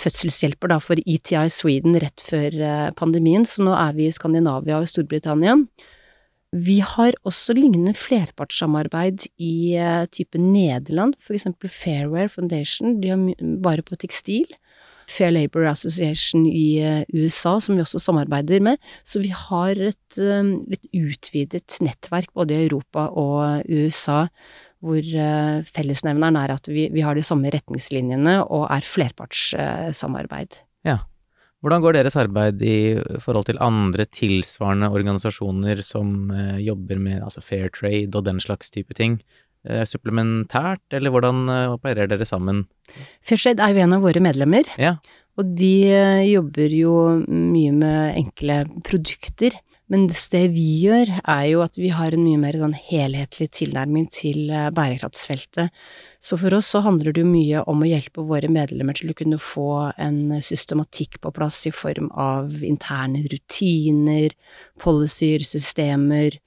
fødselshjelper 0.00 0.72
da 0.72 0.80
for 0.80 1.04
ETI 1.04 1.50
Sweden 1.52 2.00
rett 2.00 2.24
før 2.24 2.62
pandemien, 2.96 3.44
så 3.44 3.66
nå 3.66 3.76
er 3.76 3.92
vi 3.98 4.08
i 4.08 4.16
Skandinavia 4.16 4.80
og 4.80 4.88
Storbritannia. 4.88 5.58
Vi 6.50 6.80
har 6.82 7.14
også 7.22 7.54
lignende 7.54 7.92
flerpartssamarbeid 7.94 9.28
i 9.38 9.78
type 10.10 10.38
Nederland, 10.38 11.14
for 11.22 11.36
eksempel 11.36 11.70
Fairware 11.70 12.28
Foundation, 12.28 12.96
de 12.98 13.12
har 13.12 13.60
bare 13.62 13.86
på 13.86 13.94
tekstil. 14.02 14.48
Fair 15.10 15.32
Labor 15.34 15.66
Association 15.70 16.46
i 16.46 16.80
eh, 16.84 17.02
USA, 17.14 17.58
som 17.62 17.76
vi 17.76 17.84
også 17.84 18.00
samarbeider 18.02 18.62
med. 18.64 18.80
Så 19.04 19.22
vi 19.22 19.32
har 19.34 19.78
et 19.90 20.20
eh, 20.20 20.54
litt 20.70 20.90
utvidet 20.94 21.80
nettverk 21.84 22.32
både 22.36 22.56
i 22.56 22.66
Europa 22.68 23.08
og 23.10 23.66
USA, 23.66 24.24
hvor 24.80 25.00
eh, 25.00 25.60
fellesnevneren 25.66 26.38
er 26.40 26.54
at 26.56 26.70
vi, 26.70 26.88
vi 26.94 27.04
har 27.04 27.18
de 27.18 27.26
samme 27.26 27.52
retningslinjene 27.52 28.40
og 28.46 28.68
er 28.70 28.86
flerpartssamarbeid. 28.86 30.62
Hvordan 31.60 31.82
går 31.84 31.92
deres 31.98 32.16
arbeid 32.16 32.62
i 32.64 32.78
forhold 33.20 33.50
til 33.50 33.60
andre 33.60 34.06
tilsvarende 34.08 34.88
organisasjoner 34.88 35.82
som 35.84 36.32
jobber 36.56 36.96
med 36.96 37.20
altså 37.20 37.42
fair 37.44 37.68
trade 37.68 38.16
og 38.16 38.24
den 38.24 38.40
slags 38.40 38.72
type 38.72 38.96
ting? 38.96 39.18
Eh, 39.68 39.82
supplementært, 39.84 40.86
eller 40.96 41.12
hvordan 41.12 41.42
eh, 41.52 41.72
opererer 41.74 42.08
dere 42.08 42.24
sammen? 42.24 42.62
Fairtrade 43.20 43.60
er 43.60 43.74
jo 43.76 43.82
en 43.84 43.92
av 43.92 44.06
våre 44.06 44.22
medlemmer, 44.24 44.68
ja. 44.80 44.94
og 45.36 45.50
de 45.58 45.74
eh, 45.92 46.28
jobber 46.30 46.72
jo 46.72 46.94
mye 47.28 47.74
med 47.76 48.16
enkle 48.22 48.62
produkter. 48.86 49.58
Men 49.90 50.06
det 50.06 50.42
vi 50.54 50.66
gjør, 50.84 51.16
er 51.18 51.44
jo 51.50 51.62
at 51.64 51.74
vi 51.78 51.88
har 51.90 52.14
en 52.14 52.22
mye 52.22 52.38
mer 52.38 52.58
sånn 52.60 52.76
helhetlig 52.78 53.48
tilnærming 53.58 54.06
til 54.14 54.52
bærekraftsfeltet. 54.76 55.72
Så 56.22 56.38
for 56.38 56.54
oss 56.54 56.68
så 56.70 56.82
handler 56.84 57.10
det 57.10 57.24
jo 57.24 57.30
mye 57.30 57.64
om 57.70 57.82
å 57.82 57.88
hjelpe 57.88 58.22
våre 58.28 58.50
medlemmer 58.52 58.94
til 58.94 59.10
å 59.10 59.16
kunne 59.18 59.40
få 59.42 59.90
en 59.98 60.36
systematikk 60.46 61.18
på 61.24 61.32
plass 61.34 61.64
i 61.66 61.74
form 61.74 62.06
av 62.14 62.62
interne 62.62 63.24
rutiner, 63.32 64.36
policyer, 64.78 65.42
systemer, 65.42 66.38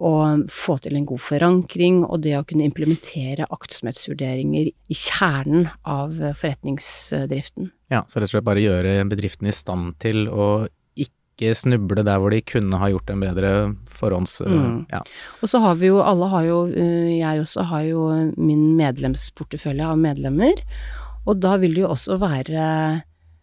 og 0.00 0.46
få 0.48 0.78
til 0.80 0.96
en 0.96 1.04
god 1.08 1.20
forankring, 1.20 2.02
og 2.08 2.22
det 2.24 2.32
å 2.38 2.44
kunne 2.48 2.64
implementere 2.64 3.48
aktsomhetsvurderinger 3.52 4.70
i 4.70 4.96
kjernen 4.96 5.68
av 5.84 6.14
forretningsdriften. 6.40 7.68
Ja, 7.92 8.04
så 8.08 8.20
rett 8.20 8.30
og 8.30 8.36
slett 8.36 8.46
bare 8.46 8.64
gjøre 8.64 8.94
bedriften 9.10 9.50
i 9.50 9.54
stand 9.54 9.98
til 10.00 10.24
å 10.28 10.46
ikke 11.40 11.56
snuble 11.56 12.04
der 12.06 12.20
hvor 12.20 12.34
de 12.34 12.42
kunne 12.44 12.80
ha 12.80 12.92
gjort 12.92 13.10
en 13.10 13.24
bedre 13.24 13.52
forhånds... 13.90 14.38
Mm. 14.44 14.86
Ja. 14.92 15.02
Og 15.40 15.50
så 15.50 15.60
har 15.64 15.80
vi 15.80 15.90
jo, 15.90 16.00
alle 16.04 16.28
har 16.30 16.46
jo, 16.46 16.62
eh, 16.70 17.18
jeg 17.18 17.42
også 17.42 17.66
har 17.72 17.86
jo 17.88 18.06
min 18.36 18.74
medlemsportefølje 18.78 19.88
av 19.90 20.00
medlemmer, 20.00 20.60
og 21.28 21.40
da 21.40 21.56
vil 21.60 21.76
det 21.76 21.84
jo 21.84 21.92
også 21.94 22.20
være 22.20 22.66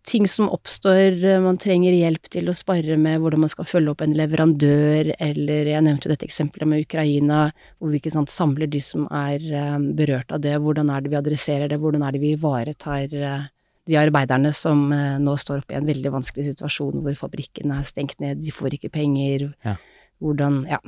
ting 0.07 0.27
som 0.27 0.49
oppstår, 0.49 1.23
eh, 1.25 1.39
man 1.43 1.59
trenger 1.59 1.95
hjelp 1.95 2.29
til 2.31 2.47
å 2.47 2.55
spare 2.55 2.97
med 2.99 3.19
hvordan 3.21 3.43
man 3.43 3.51
skal 3.51 3.67
følge 3.67 3.91
opp 3.91 4.03
en 4.05 4.15
leverandør, 4.15 5.11
eller 5.19 5.71
jeg 5.73 5.83
nevnte 5.83 6.11
dette 6.11 6.27
eksempelet 6.27 6.71
med 6.71 6.85
Ukraina, 6.85 7.41
hvor 7.77 7.91
vi 7.91 7.99
ikke 8.01 8.13
sant, 8.15 8.31
samler 8.31 8.71
de 8.71 8.81
som 8.83 9.07
er 9.11 9.43
eh, 9.43 9.77
berørt 9.99 10.31
av 10.31 10.43
det, 10.45 10.55
hvordan 10.63 10.91
er 10.93 11.03
det 11.03 11.13
vi 11.13 11.19
adresserer 11.19 11.71
det, 11.71 11.81
hvordan 11.83 12.07
er 12.07 12.15
det 12.15 12.23
vi 12.23 12.33
ivaretar 12.37 13.17
eh, 13.19 13.47
de 13.87 13.97
arbeiderne 13.99 14.51
som 14.55 14.87
nå 14.91 15.35
står 15.39 15.63
oppe 15.63 15.75
i 15.75 15.79
en 15.79 15.87
veldig 15.87 16.11
vanskelig 16.13 16.49
situasjon 16.51 17.01
hvor 17.05 17.17
fabrikken 17.19 17.73
er 17.75 17.87
stengt 17.87 18.19
ned, 18.23 18.41
de 18.43 18.53
får 18.53 18.77
ikke 18.77 18.91
penger, 18.93 19.49
ja. 19.65 19.77
hvordan, 20.23 20.61
ja. 20.69 20.81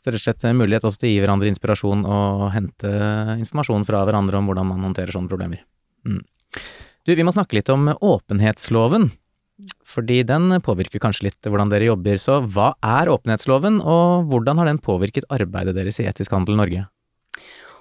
Så 0.00 0.08
rett 0.08 0.20
og 0.20 0.24
slett 0.24 0.46
mulighet 0.56 0.86
også 0.88 1.02
til 1.02 1.10
å 1.10 1.12
gi 1.12 1.20
hverandre 1.20 1.50
inspirasjon 1.50 2.04
og 2.08 2.44
hente 2.54 2.92
informasjon 3.36 3.84
fra 3.88 4.04
hverandre 4.08 4.38
om 4.40 4.46
hvordan 4.48 4.70
man 4.70 4.86
håndterer 4.88 5.12
sånne 5.12 5.28
problemer. 5.28 5.64
Mm. 6.08 6.22
Du, 7.04 7.12
vi 7.12 7.26
må 7.26 7.34
snakke 7.36 7.58
litt 7.58 7.68
om 7.72 7.90
åpenhetsloven. 7.92 9.10
Fordi 9.84 10.22
den 10.24 10.54
påvirker 10.64 11.02
kanskje 11.02 11.26
litt 11.26 11.48
hvordan 11.48 11.68
dere 11.72 11.90
jobber. 11.90 12.16
Så 12.22 12.38
hva 12.48 12.70
er 12.80 13.10
åpenhetsloven, 13.12 13.80
og 13.84 14.30
hvordan 14.30 14.60
har 14.60 14.70
den 14.70 14.80
påvirket 14.80 15.28
arbeidet 15.32 15.76
deres 15.76 16.00
i 16.00 16.06
Etisk 16.08 16.32
handel 16.32 16.56
Norge? 16.56 16.86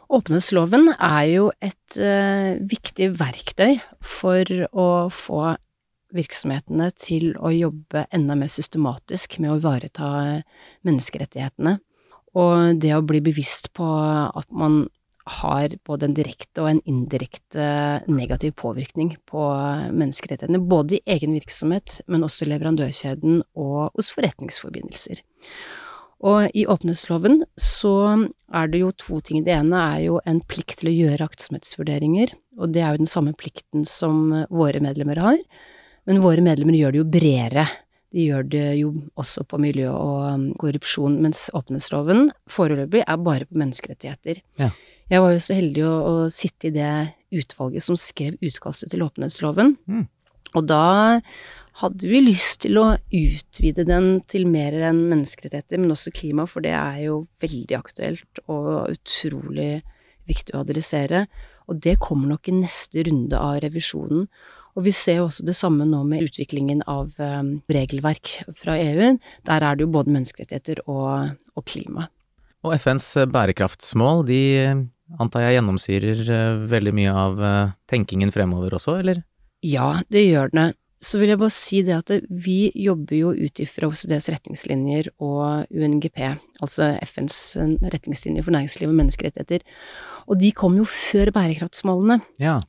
Åpenhetsloven 0.09 0.89
er 0.95 1.25
jo 1.29 1.49
et 1.61 1.97
uh, 2.01 2.57
viktig 2.65 3.11
verktøy 3.19 3.75
for 4.01 4.49
å 4.73 4.87
få 5.13 5.43
virksomhetene 6.17 6.87
til 6.97 7.35
å 7.37 7.51
jobbe 7.53 8.07
enda 8.15 8.33
mer 8.37 8.49
systematisk 8.49 9.37
med 9.37 9.53
å 9.53 9.59
ivareta 9.59 10.09
menneskerettighetene. 10.87 11.75
Og 12.39 12.79
det 12.81 12.95
å 12.95 13.05
bli 13.05 13.21
bevisst 13.25 13.69
på 13.77 13.85
at 13.85 14.49
man 14.49 14.87
har 15.29 15.75
både 15.85 16.07
en 16.07 16.15
direkte 16.17 16.63
og 16.63 16.71
en 16.71 16.81
indirekte 16.89 17.65
negativ 18.09 18.55
påvirkning 18.57 19.13
på 19.29 19.43
menneskerettighetene, 19.93 20.61
både 20.71 20.97
i 20.97 21.03
egen 21.17 21.35
virksomhet, 21.37 21.99
men 22.09 22.25
også 22.25 22.45
i 22.45 22.51
leverandørkjeden 22.53 23.43
og 23.53 23.91
hos 23.93 24.09
forretningsforbindelser. 24.15 25.21
Og 26.19 26.51
i 26.57 26.65
åpenhetsloven 26.67 27.43
så 27.59 27.93
er 28.51 28.71
det 28.71 28.81
jo 28.81 28.91
to 28.99 29.19
ting. 29.23 29.43
Det 29.45 29.53
ene 29.55 29.83
er 29.95 30.01
jo 30.09 30.17
en 30.27 30.41
plikt 30.43 30.81
til 30.81 30.91
å 30.91 30.95
gjøre 30.95 31.29
aktsomhetsvurderinger, 31.29 32.33
og 32.59 32.73
det 32.75 32.83
er 32.83 32.95
jo 32.95 33.05
den 33.05 33.11
samme 33.11 33.35
plikten 33.39 33.85
som 33.87 34.33
våre 34.51 34.81
medlemmer 34.83 35.21
har, 35.23 35.39
men 36.09 36.23
våre 36.23 36.43
medlemmer 36.43 36.75
gjør 36.75 36.95
det 36.95 37.01
jo 37.01 37.07
bredere. 37.13 37.65
De 38.09 38.25
gjør 38.25 38.47
det 38.51 38.67
jo 38.79 38.91
også 39.21 39.45
på 39.47 39.59
miljø 39.61 39.91
og 39.93 40.47
korrupsjon, 40.59 41.19
mens 41.23 41.47
åpenhetsloven 41.55 42.31
foreløpig 42.49 43.03
er 43.05 43.23
bare 43.23 43.47
på 43.47 43.59
menneskerettigheter. 43.61 44.41
Ja. 44.59 44.71
Jeg 45.09 45.23
var 45.23 45.33
jo 45.33 45.41
så 45.41 45.57
heldig 45.57 45.83
å, 45.85 45.93
å, 46.05 46.15
sitte 46.33 46.69
i 46.69 46.73
det 46.73 46.93
utvalget 47.33 47.85
som 47.85 47.97
skrev 47.97 48.37
utkastet 48.45 48.91
til 48.93 49.05
åpenhetsloven. 49.05 49.75
Mm. 49.89 50.07
Og 50.57 50.65
da 50.65 51.21
hadde 51.79 52.09
vi 52.11 52.19
lyst 52.23 52.63
til 52.65 52.79
å 52.81 52.87
utvide 53.15 53.85
den 53.87 54.19
til 54.29 54.47
mer 54.51 54.75
enn 54.89 55.05
menneskerettigheter, 55.11 55.79
men 55.79 55.93
også 55.93 56.13
klima, 56.15 56.45
for 56.49 56.65
det 56.65 56.73
er 56.75 57.05
jo 57.05 57.21
veldig 57.43 57.77
aktuelt 57.77 58.41
og 58.47 58.91
utrolig 58.97 59.79
viktig 60.29 60.55
å 60.55 60.63
adressere, 60.65 61.25
og 61.69 61.79
det 61.83 61.99
kommer 62.01 62.33
nok 62.33 62.49
i 62.49 62.57
neste 62.59 63.05
runde 63.07 63.39
av 63.39 63.61
revisjonen. 63.63 64.27
Og 64.77 64.85
vi 64.85 64.93
ser 64.93 65.19
jo 65.19 65.27
også 65.27 65.45
det 65.47 65.55
samme 65.57 65.87
nå 65.87 66.03
med 66.07 66.27
utviklingen 66.27 66.83
av 66.89 67.15
um, 67.17 67.55
regelverk 67.71 68.35
fra 68.57 68.77
EU. 68.79 69.15
Der 69.47 69.65
er 69.65 69.77
det 69.77 69.85
jo 69.85 69.93
både 69.93 70.13
menneskerettigheter 70.13 70.83
og, 70.85 71.33
og 71.57 71.65
klima. 71.67 72.07
Og 72.65 72.75
FNs 72.75 73.07
bærekraftsmål, 73.31 74.25
de 74.27 74.41
antar 75.19 75.45
jeg 75.45 75.57
gjennomsyrer 75.57 76.21
veldig 76.69 76.93
mye 76.95 77.15
av 77.23 77.41
tenkingen 77.89 78.33
fremover 78.35 78.75
også, 78.77 78.99
eller? 79.01 79.23
Ja, 79.65 79.93
det 80.11 80.27
gjør 80.27 80.51
det 80.53 80.67
så 80.99 81.19
vil 81.21 81.31
jeg 81.31 81.39
bare 81.39 81.55
si 81.55 81.79
det 81.87 81.95
at 81.95 82.11
vi 82.27 82.71
jobber 82.75 83.15
jo 83.15 83.31
ut 83.31 83.61
ifra 83.63 83.87
OCDs 83.87 84.27
retningslinjer 84.33 85.09
og 85.23 85.71
UNGP, 85.71 86.19
altså 86.59 86.91
FNs 87.07 87.39
retningslinjer 87.93 88.43
for 88.43 88.55
næringsliv 88.55 88.91
og 88.91 88.97
menneskerettigheter, 88.99 89.63
og 90.27 90.41
de 90.41 90.51
kom 90.55 90.75
jo 90.77 90.87
før 90.89 91.31
bærekraftsmålene. 91.35 92.19
Ja. 92.43 92.59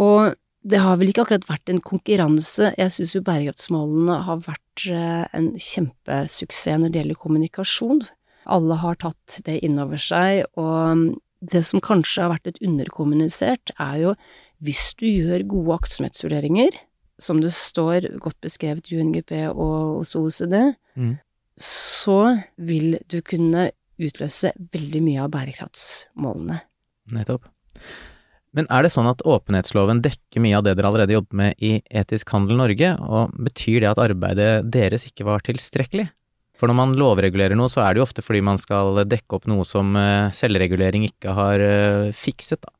Og 0.00 0.34
det 0.66 0.82
har 0.82 0.98
vel 1.00 1.12
ikke 1.12 1.24
akkurat 1.24 1.46
vært 1.48 1.70
en 1.72 1.80
konkurranse, 1.84 2.72
jeg 2.76 2.96
syns 2.96 3.14
jo 3.16 3.24
bærekraftsmålene 3.24 4.18
har 4.26 4.42
vært 4.44 4.86
eh, 4.90 5.24
en 5.38 5.52
kjempesuksess 5.54 6.82
når 6.82 6.90
det 6.90 7.02
gjelder 7.04 7.22
kommunikasjon. 7.22 8.04
Alle 8.50 8.76
har 8.82 8.98
tatt 9.00 9.40
det 9.46 9.60
inn 9.64 9.78
over 9.80 10.00
seg, 10.00 10.42
og 10.58 11.14
det 11.40 11.62
som 11.64 11.80
kanskje 11.80 12.26
har 12.26 12.34
vært 12.34 12.50
et 12.50 12.62
underkommunisert, 12.66 13.72
er 13.78 13.96
jo 14.02 14.14
hvis 14.60 14.90
du 15.00 15.06
gjør 15.06 15.46
gode 15.48 15.78
aktsomhetsvurderinger, 15.78 16.74
som 17.22 17.40
det 17.42 17.52
står 17.56 18.08
godt 18.22 18.38
beskrevet 18.44 18.90
i 18.90 19.00
UNGP 19.00 19.34
og 19.50 20.00
hos 20.00 20.14
OECD, 20.18 20.56
mm. 20.96 21.14
så 21.60 22.20
vil 22.56 22.98
du 23.12 23.20
kunne 23.26 23.70
utløse 24.00 24.52
veldig 24.72 25.02
mye 25.04 25.24
av 25.24 25.32
bærekraftsmålene. 25.34 26.62
Nettopp. 27.14 27.50
Men 28.56 28.66
er 28.72 28.82
det 28.82 28.90
sånn 28.90 29.06
at 29.06 29.22
åpenhetsloven 29.28 30.00
dekker 30.02 30.42
mye 30.42 30.56
av 30.58 30.64
det 30.66 30.74
dere 30.74 30.88
allerede 30.90 31.14
jobber 31.14 31.38
med 31.38 31.60
i 31.62 31.76
Etisk 31.86 32.32
handel 32.34 32.58
Norge, 32.58 32.96
og 32.98 33.36
betyr 33.46 33.84
det 33.84 33.92
at 33.92 34.00
arbeidet 34.02 34.50
deres 34.74 35.06
ikke 35.06 35.28
var 35.28 35.44
tilstrekkelig? 35.46 36.08
For 36.58 36.68
når 36.68 36.76
man 36.76 36.96
lovregulerer 36.98 37.56
noe, 37.56 37.70
så 37.72 37.84
er 37.84 37.94
det 37.94 38.02
jo 38.02 38.08
ofte 38.08 38.24
fordi 38.24 38.42
man 38.44 38.58
skal 38.60 39.04
dekke 39.08 39.38
opp 39.38 39.46
noe 39.48 39.64
som 39.64 39.94
eh, 39.96 40.32
selvregulering 40.36 41.06
ikke 41.08 41.32
har 41.36 41.62
eh, 41.64 42.10
fikset, 42.16 42.60
da. 42.66 42.74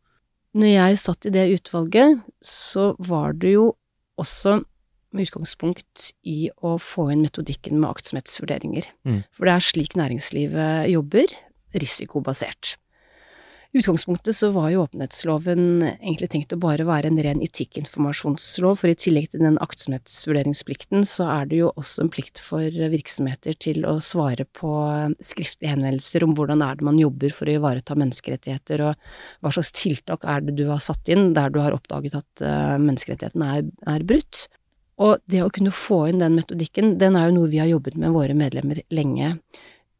Når 0.58 0.72
jeg 0.72 0.98
satt 0.98 1.28
i 1.28 1.32
det 1.32 1.46
utvalget, 1.54 2.24
så 2.42 2.90
var 2.98 3.36
det 3.38 3.54
jo 3.54 3.70
også 4.20 4.60
med 5.10 5.26
utgangspunkt 5.26 6.10
i 6.28 6.50
å 6.62 6.76
få 6.80 7.08
inn 7.12 7.24
metodikken 7.24 7.80
med 7.80 7.90
aktsomhetsvurderinger. 7.90 8.86
Mm. 9.08 9.22
For 9.34 9.48
det 9.48 9.56
er 9.56 9.66
slik 9.66 9.96
næringslivet 9.98 10.90
jobber, 10.92 11.34
risikobasert. 11.74 12.76
Utgangspunktet 13.72 14.34
så 14.34 14.48
var 14.50 14.72
jo 14.72 14.80
åpenhetsloven 14.82 15.84
egentlig 15.84 16.28
tenkt 16.32 16.54
å 16.56 16.58
bare 16.58 16.82
være 16.88 17.06
en 17.06 17.20
ren 17.22 17.42
etikkinformasjonslov, 17.44 18.80
for 18.80 18.90
i 18.90 18.96
tillegg 18.98 19.28
til 19.30 19.44
den 19.44 19.60
aktsomhetsvurderingsplikten, 19.62 21.04
så 21.06 21.28
er 21.30 21.46
det 21.46 21.60
jo 21.60 21.68
også 21.78 22.02
en 22.02 22.10
plikt 22.10 22.42
for 22.42 22.66
virksomheter 22.66 23.54
til 23.62 23.86
å 23.86 23.94
svare 24.02 24.48
på 24.58 24.74
skriftlige 25.22 25.76
henvendelser 25.76 26.26
om 26.26 26.34
hvordan 26.34 26.66
er 26.66 26.80
det 26.80 26.88
man 26.90 26.98
jobber 26.98 27.30
for 27.36 27.46
å 27.46 27.54
ivareta 27.60 27.94
menneskerettigheter, 27.94 28.88
og 28.88 29.14
hva 29.38 29.54
slags 29.54 29.70
tiltak 29.78 30.26
er 30.26 30.42
det 30.48 30.58
du 30.58 30.66
har 30.72 30.82
satt 30.82 31.06
inn 31.14 31.30
der 31.38 31.54
du 31.54 31.62
har 31.62 31.78
oppdaget 31.78 32.18
at 32.18 32.42
eh, 32.42 32.74
menneskerettighetene 32.82 33.54
er, 33.54 33.70
er 33.94 34.08
brutt. 34.08 34.48
Og 34.98 35.22
det 35.30 35.44
å 35.44 35.52
kunne 35.54 35.70
få 35.70 36.08
inn 36.10 36.18
den 36.18 36.34
metodikken, 36.42 36.96
den 36.98 37.14
er 37.14 37.30
jo 37.30 37.38
noe 37.38 37.54
vi 37.54 37.62
har 37.62 37.70
jobbet 37.70 37.94
med 38.02 38.18
våre 38.18 38.34
medlemmer 38.34 38.82
lenge. 38.90 39.36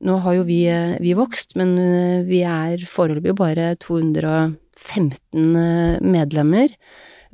Nå 0.00 0.16
har 0.24 0.38
jo 0.38 0.46
vi, 0.48 0.62
eh, 0.70 0.96
vi 1.02 1.12
vokst, 1.16 1.54
men 1.60 1.76
eh, 1.78 2.24
vi 2.24 2.40
er 2.46 2.80
foreløpig 2.88 3.34
bare 3.36 3.74
215 3.82 5.56
eh, 5.60 6.00
medlemmer. 6.00 6.72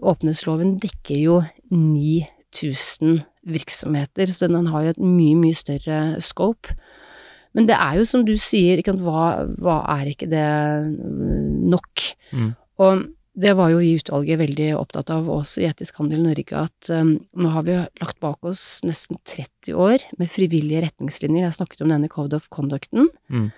Åpenhetsloven 0.02 0.74
dekker 0.82 1.20
jo 1.20 1.40
9000 1.70 3.22
virksomheter, 3.46 4.32
så 4.34 4.50
den 4.50 4.66
har 4.72 4.82
jo 4.82 4.94
et 4.96 5.02
mye, 5.02 5.38
mye 5.38 5.54
større 5.54 6.00
scope. 6.24 6.74
Men 7.54 7.68
det 7.70 7.78
er 7.78 8.00
jo 8.00 8.08
som 8.08 8.26
du 8.26 8.34
sier, 8.34 8.82
hva, 8.82 9.46
hva 9.62 9.76
er 9.94 10.10
ikke 10.10 10.28
det 10.28 10.48
nok? 11.70 12.02
Mm. 12.34 12.50
Og 12.82 13.06
det 13.36 13.52
var 13.58 13.70
jo 13.72 13.80
vi 13.82 13.90
i 13.92 13.98
utvalget 13.98 14.40
veldig 14.40 14.70
opptatt 14.78 15.10
av 15.12 15.28
også 15.28 15.60
i 15.60 15.66
Etisk 15.68 15.98
handel 16.00 16.22
Norge, 16.24 16.56
at 16.56 16.90
um, 16.92 17.16
nå 17.36 17.52
har 17.52 17.66
vi 17.66 17.76
lagt 18.00 18.18
bak 18.24 18.48
oss 18.48 18.80
nesten 18.86 19.20
30 19.28 19.76
år 19.76 20.04
med 20.16 20.32
frivillige 20.32 20.86
retningslinjer. 20.86 21.44
Jeg 21.44 21.58
snakket 21.58 21.84
om 21.84 21.92
denne 21.92 22.08
Code 22.12 22.38
of 22.38 22.48
Conducten. 22.54 23.10
Mm. 23.28 23.50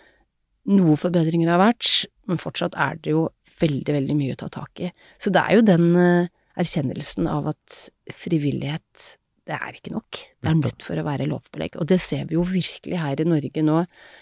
Noe 0.75 0.99
forbedringer 0.99 1.53
har 1.55 1.63
vært, 1.63 2.09
men 2.27 2.43
fortsatt 2.43 2.75
er 2.79 2.99
det 3.05 3.15
jo 3.15 3.29
veldig, 3.63 3.95
veldig 4.01 4.19
mye 4.19 4.35
å 4.35 4.41
ta 4.43 4.51
tak 4.59 4.83
i. 4.83 4.91
Så 5.23 5.31
det 5.35 5.45
er 5.47 5.59
jo 5.59 5.69
den 5.71 5.89
uh, 5.95 6.29
erkjennelsen 6.59 7.31
av 7.31 7.53
at 7.55 7.79
frivillighet 8.15 9.13
det 9.49 9.57
er 9.57 9.77
ikke 9.77 9.95
nok. 9.95 10.19
Det 10.45 10.51
er 10.51 10.57
nødt 10.59 10.85
for 10.85 11.01
å 11.01 11.05
være 11.07 11.27
lovbelegg. 11.31 11.79
Og 11.81 11.89
det 11.89 11.99
ser 12.05 12.27
vi 12.29 12.37
jo 12.37 12.45
virkelig 12.47 13.01
her 13.01 13.21
i 13.21 13.27
Norge 13.29 13.65
nå, 13.65 13.79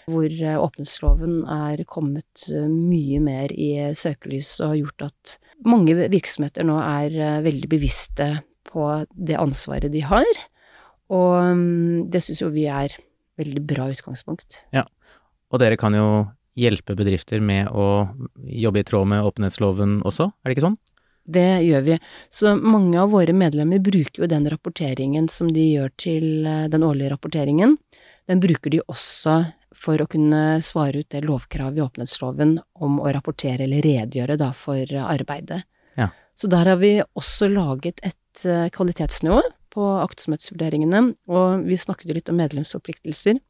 hvor 0.07 0.27
eh, 0.31 0.59
åpenhetsloven 0.61 1.41
er 1.51 1.83
kommet 1.89 2.47
eh, 2.53 2.67
mye 2.71 3.19
mer 3.23 3.51
i 3.51 3.71
søkelys 3.97 4.53
og 4.61 4.71
har 4.71 4.79
gjort 4.81 5.07
at 5.09 5.35
mange 5.67 5.97
virksomheter 6.13 6.67
nå 6.67 6.77
er 6.79 7.17
eh, 7.17 7.41
veldig 7.45 7.71
bevisste 7.71 8.29
på 8.67 8.87
det 9.11 9.35
ansvaret 9.39 9.91
de 9.91 10.05
har. 10.07 10.31
Og 11.11 11.35
mm, 11.59 12.07
det 12.11 12.23
syns 12.23 12.43
jo 12.43 12.53
vi 12.53 12.67
er 12.71 12.95
veldig 13.37 13.63
bra 13.67 13.91
utgangspunkt. 13.91 14.63
Ja, 14.75 14.87
og 15.51 15.63
dere 15.63 15.79
kan 15.79 15.95
jo 15.95 16.07
hjelpe 16.57 16.95
bedrifter 16.97 17.43
med 17.43 17.69
å 17.69 18.07
jobbe 18.47 18.81
i 18.81 18.87
tråd 18.87 19.11
med 19.11 19.27
åpenhetsloven 19.27 19.99
også, 20.07 20.31
er 20.31 20.49
det 20.49 20.57
ikke 20.57 20.69
sånn? 20.71 20.79
Det 21.27 21.61
gjør 21.67 21.81
vi. 21.83 21.99
Så 22.31 22.55
mange 22.55 22.99
av 23.01 23.11
våre 23.11 23.33
medlemmer 23.35 23.81
bruker 23.83 24.23
jo 24.23 24.29
den 24.31 24.47
rapporteringen 24.47 25.27
som 25.31 25.49
de 25.51 25.65
gjør 25.73 25.91
til 25.99 26.47
eh, 26.47 26.67
den 26.71 26.85
årlige 26.87 27.11
rapporteringen. 27.11 27.75
Den 28.27 28.39
bruker 28.43 28.71
de 28.71 28.79
også 28.87 29.41
for 29.77 30.01
å 30.01 30.07
kunne 30.09 30.61
svare 30.65 31.03
ut 31.03 31.09
det 31.13 31.25
lovkravet 31.27 31.77
i 31.77 31.83
åpenhetsloven 31.83 32.55
om 32.81 33.01
å 33.03 33.11
rapportere 33.13 33.67
eller 33.67 33.83
redegjøre 33.83 34.39
da 34.39 34.53
for 34.55 34.95
arbeidet. 35.03 35.61
Ja. 35.99 36.09
Så 36.37 36.49
der 36.49 36.71
har 36.71 36.79
vi 36.79 36.95
også 37.03 37.51
laget 37.51 37.99
et 38.07 38.45
eh, 38.47 38.69
kvalitetsnivå 38.73 39.41
på 39.75 39.89
aktsomhetsvurderingene, 40.05 41.03
og 41.27 41.67
vi 41.67 41.77
snakket 41.77 42.09
jo 42.09 42.17
litt 42.17 42.31
om 42.31 42.39
medlemsforpliktelser. 42.39 43.43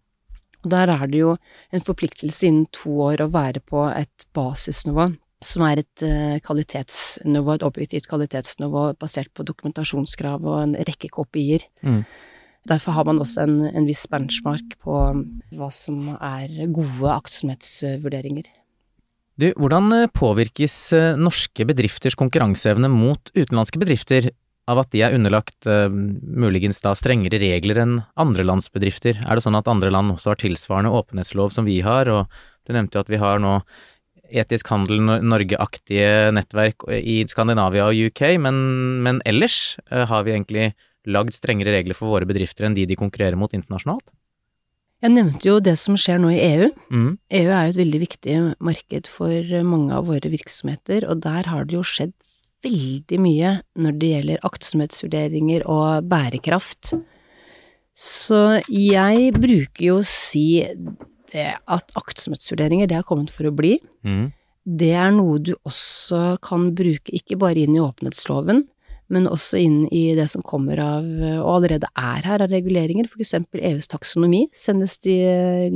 Og 0.65 0.73
der 0.73 0.89
er 0.91 1.05
det 1.07 1.21
jo 1.21 1.37
en 1.71 1.85
forpliktelse 1.85 2.49
innen 2.49 2.65
to 2.73 2.97
år 3.05 3.21
å 3.21 3.31
være 3.31 3.61
på 3.61 3.85
et 3.93 4.25
basisnivå 4.35 5.11
som 5.43 5.63
er 5.67 5.84
et 5.84 6.04
uh, 6.06 6.38
kvalitetsnivå, 6.45 7.58
et 7.58 7.65
objektivt 7.65 8.08
kvalitetsnivå 8.10 8.89
basert 9.02 9.30
på 9.38 9.45
dokumentasjonskrav 9.45 10.41
og 10.41 10.62
en 10.63 10.78
rekke 10.88 11.12
kopier. 11.13 11.67
Mm. 11.86 12.02
Derfor 12.67 12.97
har 12.97 13.08
man 13.08 13.21
også 13.23 13.45
en, 13.45 13.60
en, 13.69 13.86
viss 13.88 14.06
benchmark 14.12 14.76
på 14.84 14.95
hva 15.56 15.69
som 15.71 16.10
er 16.17 16.65
gode 16.73 17.12
aktsomhetsvurderinger. 17.13 18.50
Du, 19.38 19.52
hvordan 19.54 19.93
eh, 19.93 20.10
påvirkes 20.10 20.76
eh, 20.97 21.19
norske 21.21 21.67
bedrifters 21.69 22.17
konkurranseevne 22.17 22.89
mot 22.89 23.32
utenlandske 23.38 23.80
bedrifter 23.80 24.32
av 24.67 24.82
at 24.82 24.89
de 24.91 25.04
er 25.06 25.13
underlagt 25.15 25.67
uh, 25.69 25.88
muligens 25.88 26.82
da 26.84 26.91
strengere 26.97 27.39
regler 27.39 27.78
enn 27.86 27.93
andre 28.19 28.43
lands 28.43 28.67
bedrifter? 28.73 29.21
Er 29.23 29.38
det 29.38 29.45
sånn 29.45 29.56
at 29.56 29.69
andre 29.71 29.93
land 29.93 30.12
også 30.12 30.34
har 30.34 30.41
tilsvarende 30.41 30.91
åpenhetslov 30.97 31.54
som 31.56 31.69
vi 31.69 31.78
har, 31.86 32.10
og 32.12 32.34
du 32.67 32.73
nevnte 32.76 33.00
jo 33.00 33.06
at 33.06 33.13
vi 33.13 33.21
har 33.21 33.39
nå 33.39 33.62
etisk 34.29 34.69
handel 34.73 35.01
Norge-aktige 35.23 36.33
nettverk 36.35 36.87
i 36.97 37.21
Skandinavia 37.29 37.87
og 37.87 37.97
UK, 38.09 38.23
men, 38.43 38.59
men 39.05 39.21
ellers 39.27 39.77
uh, 39.91 40.05
har 40.09 40.27
vi 40.27 40.35
egentlig 40.35 40.69
lagd 41.07 41.35
strengere 41.35 41.75
regler 41.77 41.97
for 41.97 42.11
våre 42.11 42.27
bedrifter 42.27 42.67
enn 42.67 42.75
de 42.75 42.87
de 42.89 42.99
konkurrerer 42.99 43.39
mot 43.39 43.53
internasjonalt? 43.55 44.09
Jeg 45.03 45.13
nevnte 45.13 45.45
jo 45.45 45.59
det 45.61 45.75
som 45.77 45.97
skjer 45.99 46.17
nå 46.19 46.31
i 46.33 46.39
EU. 46.41 46.69
Mm. 46.89 47.11
EU 47.39 47.49
er 47.51 47.67
jo 47.67 47.73
et 47.75 47.81
veldig 47.83 47.99
viktig 48.01 48.37
marked 48.65 49.09
for 49.11 49.51
mange 49.67 49.93
av 49.93 50.07
våre 50.09 50.31
virksomheter, 50.33 51.05
og 51.05 51.21
der 51.21 51.45
har 51.51 51.67
det 51.69 51.77
jo 51.77 51.83
skjedd 51.85 52.15
veldig 52.65 53.19
mye 53.21 53.51
når 53.77 53.99
det 54.01 54.09
gjelder 54.15 54.47
aktsomhetsvurderinger 54.49 55.67
og 55.69 56.07
bærekraft. 56.09 56.95
Så 57.97 58.41
jeg 58.69 59.31
bruker 59.37 59.83
jo 59.85 59.99
å 60.01 60.05
si 60.05 60.65
det 61.33 61.49
at 61.59 61.93
aktsomhetsvurderinger, 61.99 62.87
det 62.89 62.99
har 62.99 63.07
kommet 63.07 63.31
for 63.33 63.49
å 63.49 63.55
bli. 63.55 63.77
Mm. 64.07 64.27
Det 64.67 64.91
er 64.99 65.13
noe 65.15 65.37
du 65.39 65.53
også 65.67 66.37
kan 66.43 66.73
bruke, 66.75 67.13
ikke 67.15 67.37
bare 67.39 67.61
inn 67.63 67.75
i 67.77 67.83
åpenhetsloven, 67.83 68.65
men 69.07 69.29
også 69.31 69.55
inn 69.63 69.87
i 69.95 70.11
det 70.17 70.25
som 70.27 70.43
kommer 70.43 70.75
av, 70.83 71.05
og 71.39 71.51
allerede 71.53 71.87
er 71.95 72.25
her 72.27 72.43
av 72.43 72.51
reguleringer, 72.51 73.07
for 73.07 73.23
eksempel 73.23 73.63
EUs 73.69 73.87
taksonomi. 73.87 74.51
Senest 74.51 75.07
i 75.07 75.23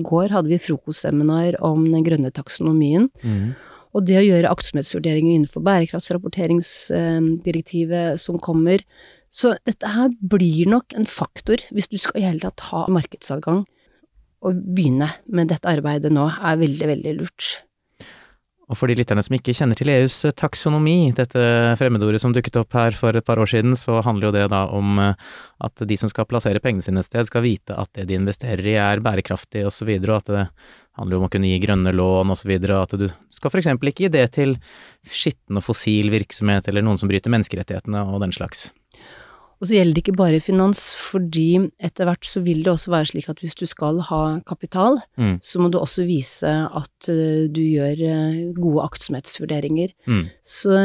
går 0.04 0.36
hadde 0.36 0.52
vi 0.52 0.60
frokostseminar 0.60 1.56
om 1.64 1.88
den 1.88 2.04
grønne 2.04 2.28
taksonomien. 2.36 3.08
Mm. 3.24 3.56
Og 3.96 4.04
det 4.08 4.18
å 4.20 4.28
gjøre 4.28 4.52
aktsomhetsvurderinger 4.52 5.34
innenfor 5.36 5.62
bærekraftsrapporteringsdirektivet 5.68 8.20
som 8.20 8.36
kommer. 8.44 8.80
Så 9.32 9.56
dette 9.68 9.88
her 9.88 10.10
blir 10.20 10.68
nok 10.72 10.94
en 10.96 11.06
faktor 11.08 11.58
hvis 11.72 11.88
du 11.92 11.98
skal 12.00 12.20
i 12.20 12.28
hele 12.28 12.40
tatt 12.44 12.60
ha 12.72 12.88
markedsadgang 12.92 13.66
å 14.42 14.54
begynne 14.54 15.12
med 15.30 15.52
dette 15.52 15.70
arbeidet 15.70 16.14
nå 16.14 16.28
er 16.30 16.62
veldig, 16.62 16.88
veldig 16.96 17.18
lurt. 17.20 17.52
Og 18.72 18.78
for 18.80 18.88
de 18.88 18.96
lytterne 18.96 19.20
som 19.26 19.36
ikke 19.36 19.54
kjenner 19.56 19.76
til 19.76 19.90
EUs 19.92 20.22
taksonomi, 20.40 21.12
dette 21.16 21.42
fremmedordet 21.80 22.22
som 22.24 22.32
dukket 22.32 22.62
opp 22.62 22.78
her 22.78 22.96
for 22.96 23.18
et 23.20 23.26
par 23.28 23.42
år 23.42 23.50
siden, 23.52 23.76
så 23.76 24.00
handler 24.06 24.30
jo 24.30 24.36
det 24.38 24.46
da 24.54 24.62
om 24.72 25.02
eh, 25.04 25.26
at 25.68 25.84
de 25.88 25.98
som 26.00 26.12
skal 26.12 26.28
plassere 26.30 26.62
pengene 26.64 26.86
sine 26.86 27.04
et 27.04 27.10
sted, 27.10 27.28
skal 27.28 27.44
vite 27.44 27.76
at 27.76 27.92
det 27.98 28.08
de 28.08 28.16
investerer 28.16 28.64
i 28.72 28.78
er 28.80 29.04
bærekraftig 29.04 29.66
osv., 29.68 29.92
og, 29.98 30.08
og 30.08 30.16
at 30.22 30.32
det 30.32 30.46
handler 31.02 31.18
jo 31.18 31.20
om 31.20 31.28
å 31.28 31.32
kunne 31.36 31.52
gi 31.52 31.60
grønne 31.66 31.92
lån 32.00 32.32
osv., 32.32 32.56
og, 32.62 32.70
og 32.72 32.86
at 32.86 32.96
du 33.02 33.08
skal 33.36 33.60
eksempel 33.60 33.92
ikke 33.92 34.08
gi 34.08 34.14
det 34.16 34.28
til 34.40 34.56
skitten 35.04 35.60
og 35.60 35.68
fossil 35.68 36.14
virksomhet 36.14 36.72
eller 36.72 36.88
noen 36.88 37.02
som 37.02 37.12
bryter 37.12 37.34
menneskerettighetene 37.34 38.08
og 38.08 38.24
den 38.24 38.32
slags. 38.40 38.70
Og 39.62 39.70
så 39.70 39.78
gjelder 39.78 39.94
det 39.94 40.02
ikke 40.02 40.18
bare 40.18 40.42
finans, 40.42 40.80
fordi 40.98 41.68
etter 41.78 42.08
hvert 42.10 42.26
så 42.26 42.42
vil 42.42 42.64
det 42.66 42.72
også 42.74 42.92
være 42.96 43.12
slik 43.12 43.30
at 43.30 43.44
hvis 43.44 43.58
du 43.60 43.68
skal 43.70 44.02
ha 44.08 44.22
kapital, 44.50 44.98
mm. 45.22 45.36
så 45.46 45.62
må 45.62 45.70
du 45.70 45.78
også 45.78 46.08
vise 46.08 46.50
at 46.50 47.10
uh, 47.14 47.46
du 47.46 47.62
gjør 47.62 48.02
uh, 48.02 48.40
gode 48.58 48.88
aktsomhetsvurderinger. 48.90 49.94
Mm. 50.10 50.24
Så 50.42 50.82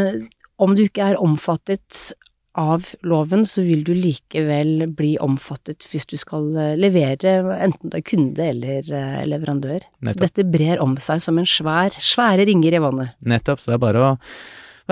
om 0.61 0.77
du 0.77 0.85
ikke 0.85 1.09
er 1.09 1.21
omfattet 1.25 2.13
av 2.57 2.91
loven, 3.05 3.47
så 3.49 3.65
vil 3.65 3.81
du 3.85 3.95
likevel 3.97 4.85
bli 4.97 5.15
omfattet 5.25 5.85
hvis 5.89 6.05
du 6.13 6.19
skal 6.21 6.51
uh, 6.53 6.75
levere, 6.77 7.39
enten 7.57 7.95
du 7.95 7.97
er 7.97 8.05
kunde 8.05 8.51
eller 8.51 8.91
leverandør. 9.25 9.87
Nettopp. 10.05 10.13
Så 10.13 10.25
dette 10.27 10.45
brer 10.53 10.85
om 10.85 10.99
seg 11.01 11.25
som 11.25 11.41
en 11.41 11.49
svær, 11.49 11.97
svære 11.97 12.45
ringer 12.51 12.77
i 12.77 12.85
vannet. 12.85 13.17
Nettopp, 13.25 13.65
så 13.65 13.73
det 13.73 13.79
er 13.79 13.85
bare 13.89 14.05
å 14.05 14.13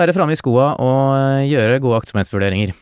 være 0.01 0.17
framme 0.17 0.33
i 0.33 0.41
skoa 0.41 0.71
og 0.81 1.45
gjøre 1.45 1.77
gode 1.85 2.01
aktsomhetsvurderinger. 2.01 2.73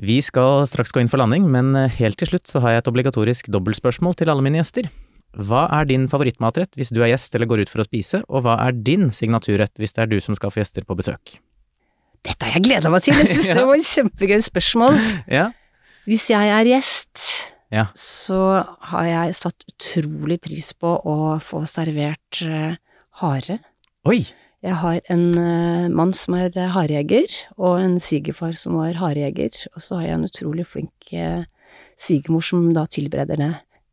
Vi 0.00 0.16
skal 0.24 0.64
straks 0.70 0.92
gå 0.94 1.02
inn 1.02 1.10
for 1.12 1.20
landing, 1.20 1.44
men 1.52 1.74
eh, 1.76 1.92
helt 2.00 2.16
til 2.20 2.32
slutt 2.32 2.48
så 2.48 2.62
har 2.64 2.74
jeg 2.74 2.82
et 2.82 2.90
obligatorisk 2.92 3.50
dobbeltspørsmål 3.52 4.16
til 4.16 4.32
alle 4.32 4.44
mine 4.44 4.62
gjester. 4.62 4.88
Hva 5.32 5.64
er 5.78 5.86
din 5.88 6.08
favorittmatrett 6.12 6.76
hvis 6.76 6.92
du 6.92 7.00
er 7.00 7.12
gjest 7.12 7.34
eller 7.36 7.48
går 7.48 7.64
ut 7.64 7.72
for 7.72 7.84
å 7.84 7.86
spise, 7.86 8.22
og 8.28 8.44
hva 8.44 8.58
er 8.66 8.76
din 8.76 9.10
signaturrett 9.16 9.80
hvis 9.80 9.96
det 9.96 10.04
er 10.04 10.12
du 10.12 10.18
som 10.24 10.36
skal 10.36 10.52
få 10.52 10.62
gjester 10.62 10.84
på 10.88 10.96
besøk? 10.98 11.38
Dette 12.22 12.46
har 12.46 12.56
jeg 12.56 12.66
gleda 12.68 12.92
meg 12.92 13.04
til, 13.04 13.16
jeg 13.18 13.30
syns 13.30 13.48
ja. 13.50 13.56
det 13.58 13.64
var 13.68 13.80
et 13.80 13.88
kjempegøy 13.88 14.44
spørsmål. 14.46 15.00
Ja. 15.32 15.48
Hvis 16.08 16.28
jeg 16.32 16.52
er 16.52 16.68
gjest, 16.68 17.24
ja. 17.72 17.88
så 17.98 18.40
har 18.92 19.08
jeg 19.08 19.36
satt 19.38 19.66
utrolig 19.70 20.38
pris 20.42 20.72
på 20.76 20.94
å 20.98 21.16
få 21.42 21.64
servert 21.70 22.42
uh, 22.46 22.78
hare. 23.22 23.58
Oi! 24.08 24.22
Jeg 24.62 24.78
har 24.78 25.00
en 25.10 25.24
uh, 25.34 25.90
mann 25.90 26.12
som 26.14 26.36
er 26.38 26.54
uh, 26.54 26.68
harejeger, 26.70 27.32
og 27.58 27.80
en 27.82 27.96
svigerfar 28.02 28.54
som 28.58 28.76
var 28.78 28.94
harejeger. 29.00 29.64
Og 29.74 29.82
så 29.82 29.98
har 29.98 30.06
jeg 30.06 30.18
en 30.20 30.28
utrolig 30.28 30.66
flink 30.70 31.10
uh, 31.18 31.42
svigermor 31.98 32.44
som 32.46 32.68
da 32.76 32.86
tilbereder 32.86 33.40
det. 33.42 33.52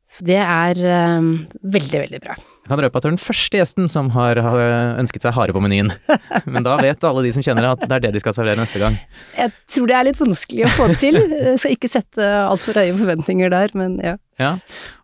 Så 0.09 0.25
det 0.25 0.39
er 0.41 0.73
veldig, 0.73 1.99
veldig 2.01 2.19
bra. 2.23 2.33
Jeg 2.33 2.69
kan 2.71 2.79
røpe 2.81 2.97
at 2.97 3.03
du 3.05 3.07
er 3.11 3.13
den 3.13 3.21
første 3.21 3.59
gjesten 3.59 3.91
som 3.93 4.07
har 4.15 4.39
ønsket 4.41 5.21
seg 5.21 5.35
hare 5.37 5.53
på 5.53 5.61
menyen. 5.61 5.91
Men 6.49 6.65
da 6.65 6.79
vet 6.81 7.05
alle 7.05 7.21
de 7.27 7.33
som 7.35 7.45
kjenner 7.45 7.67
at 7.69 7.83
det 7.83 7.93
er 7.93 8.03
det 8.07 8.15
de 8.15 8.23
skal 8.23 8.33
servere 8.33 8.57
neste 8.57 8.81
gang. 8.81 8.97
Jeg 9.37 9.53
tror 9.69 9.85
det 9.91 9.99
er 9.99 10.07
litt 10.09 10.17
vanskelig 10.17 10.65
å 10.65 10.73
få 10.79 10.89
til. 10.97 11.21
Jeg 11.21 11.61
skal 11.61 11.77
ikke 11.77 11.93
sette 11.93 12.25
altfor 12.41 12.81
høye 12.81 12.97
forventninger 12.97 13.53
der, 13.53 13.77
men 13.77 13.99
ja. 14.01 14.17
ja. 14.41 14.55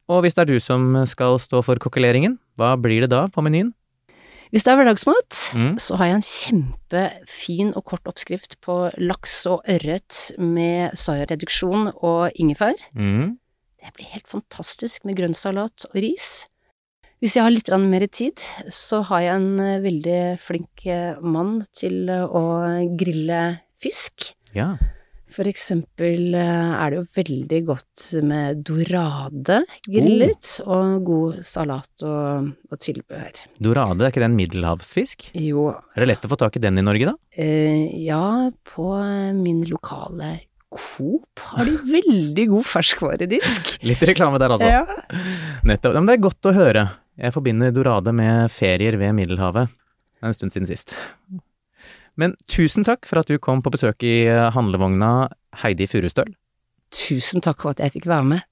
Og 0.09 0.25
hvis 0.25 0.33
det 0.33 0.47
er 0.47 0.55
du 0.55 0.57
som 0.57 0.97
skal 1.05 1.37
stå 1.37 1.61
for 1.69 1.85
kokkeleringen, 1.85 2.39
hva 2.57 2.73
blir 2.73 3.05
det 3.05 3.13
da 3.13 3.27
på 3.29 3.45
menyen? 3.45 3.75
Hvis 4.53 4.65
det 4.65 4.71
er 4.71 4.79
hverdagsmat, 4.79 5.37
mm. 5.57 5.71
så 5.81 5.97
har 5.99 6.09
jeg 6.09 6.17
en 6.17 6.27
kjempefin 6.29 7.71
og 7.75 7.85
kort 7.91 8.09
oppskrift 8.09 8.57
på 8.65 8.77
laks 9.01 9.37
og 9.51 9.65
ørret 9.71 10.19
med 10.39 10.95
soyareduksjon 10.99 11.91
og 11.95 12.35
ingefær. 12.35 12.77
Mm. 12.93 13.37
Det 13.81 13.93
blir 13.97 14.13
helt 14.13 14.29
fantastisk 14.29 15.05
med 15.05 15.17
grønnsalat 15.19 15.87
og 15.91 15.97
ris. 15.97 16.47
Hvis 17.23 17.37
jeg 17.37 17.45
har 17.45 17.53
litt 17.53 17.69
mer 17.81 18.05
tid, 18.11 18.41
så 18.69 19.01
har 19.09 19.23
jeg 19.23 19.39
en 19.39 19.61
eh, 19.61 19.81
veldig 19.81 20.19
flink 20.41 20.85
eh, 20.85 21.15
mann 21.21 21.59
til 21.73 22.09
å 22.11 22.43
grille 22.99 23.41
fisk. 23.81 24.33
Ja. 24.55 24.75
For 25.33 25.47
eksempel 25.49 26.35
eh, 26.37 26.73
er 26.77 26.91
det 26.93 26.99
jo 26.99 27.05
veldig 27.17 27.59
godt 27.67 28.03
med 28.29 28.61
dorade 28.67 29.61
grillet, 29.87 30.49
oh. 30.63 30.73
og 30.75 31.07
god 31.07 31.39
salat 31.47 32.05
og, 32.05 32.51
og, 32.69 32.77
tilbehør. 32.79 33.41
Dorade, 33.57 34.05
er 34.05 34.13
ikke 34.13 34.23
det 34.23 34.29
en 34.29 34.37
middelhavsfisk? 34.37 35.29
Jo. 35.41 35.71
Er 35.95 36.05
det 36.05 36.11
lett 36.13 36.27
å 36.27 36.31
få 36.31 36.39
tak 36.39 36.59
i 36.59 36.63
den 36.63 36.79
i 36.79 36.85
Norge, 36.85 37.09
da? 37.09 37.15
Eh, 37.41 37.87
ja, 38.05 38.51
på 38.75 38.89
min 39.39 39.63
lokale 39.69 40.37
Coop 40.75 41.39
har 41.53 41.67
de 41.69 41.75
veldig 41.87 42.45
god 42.51 42.67
ferskvaredisk. 42.67 43.75
Litt 43.89 44.03
reklame 44.07 44.39
der, 44.41 44.55
altså. 44.55 44.67
Ja. 44.67 44.83
Nettopp. 45.67 45.95
Men 45.95 46.09
det 46.09 46.17
er 46.17 46.25
godt 46.25 46.49
å 46.51 46.55
høre. 46.55 46.87
Jeg 47.15 47.35
forbinder 47.35 47.71
dorade 47.71 48.11
med 48.15 48.51
ferier 48.51 48.97
ved 48.99 49.15
Middelhavet. 49.15 49.71
Det 49.71 50.25
er 50.25 50.33
en 50.33 50.35
stund 50.35 50.55
siden 50.55 50.67
sist. 50.67 50.97
Men 52.21 52.35
tusen 52.51 52.85
takk 52.87 53.07
for 53.09 53.21
at 53.21 53.29
du 53.29 53.37
kom 53.41 53.61
på 53.63 53.73
besøk 53.73 54.03
i 54.07 54.25
eh, 54.31 54.49
handlevogna, 54.55 55.27
Heidi 55.63 55.87
Furustøl. 55.91 56.31
Tusen 56.95 57.43
takk 57.43 57.63
for 57.63 57.75
at 57.75 57.81
jeg 57.83 57.97
fikk 57.97 58.07
være 58.11 58.27
med. 58.35 58.45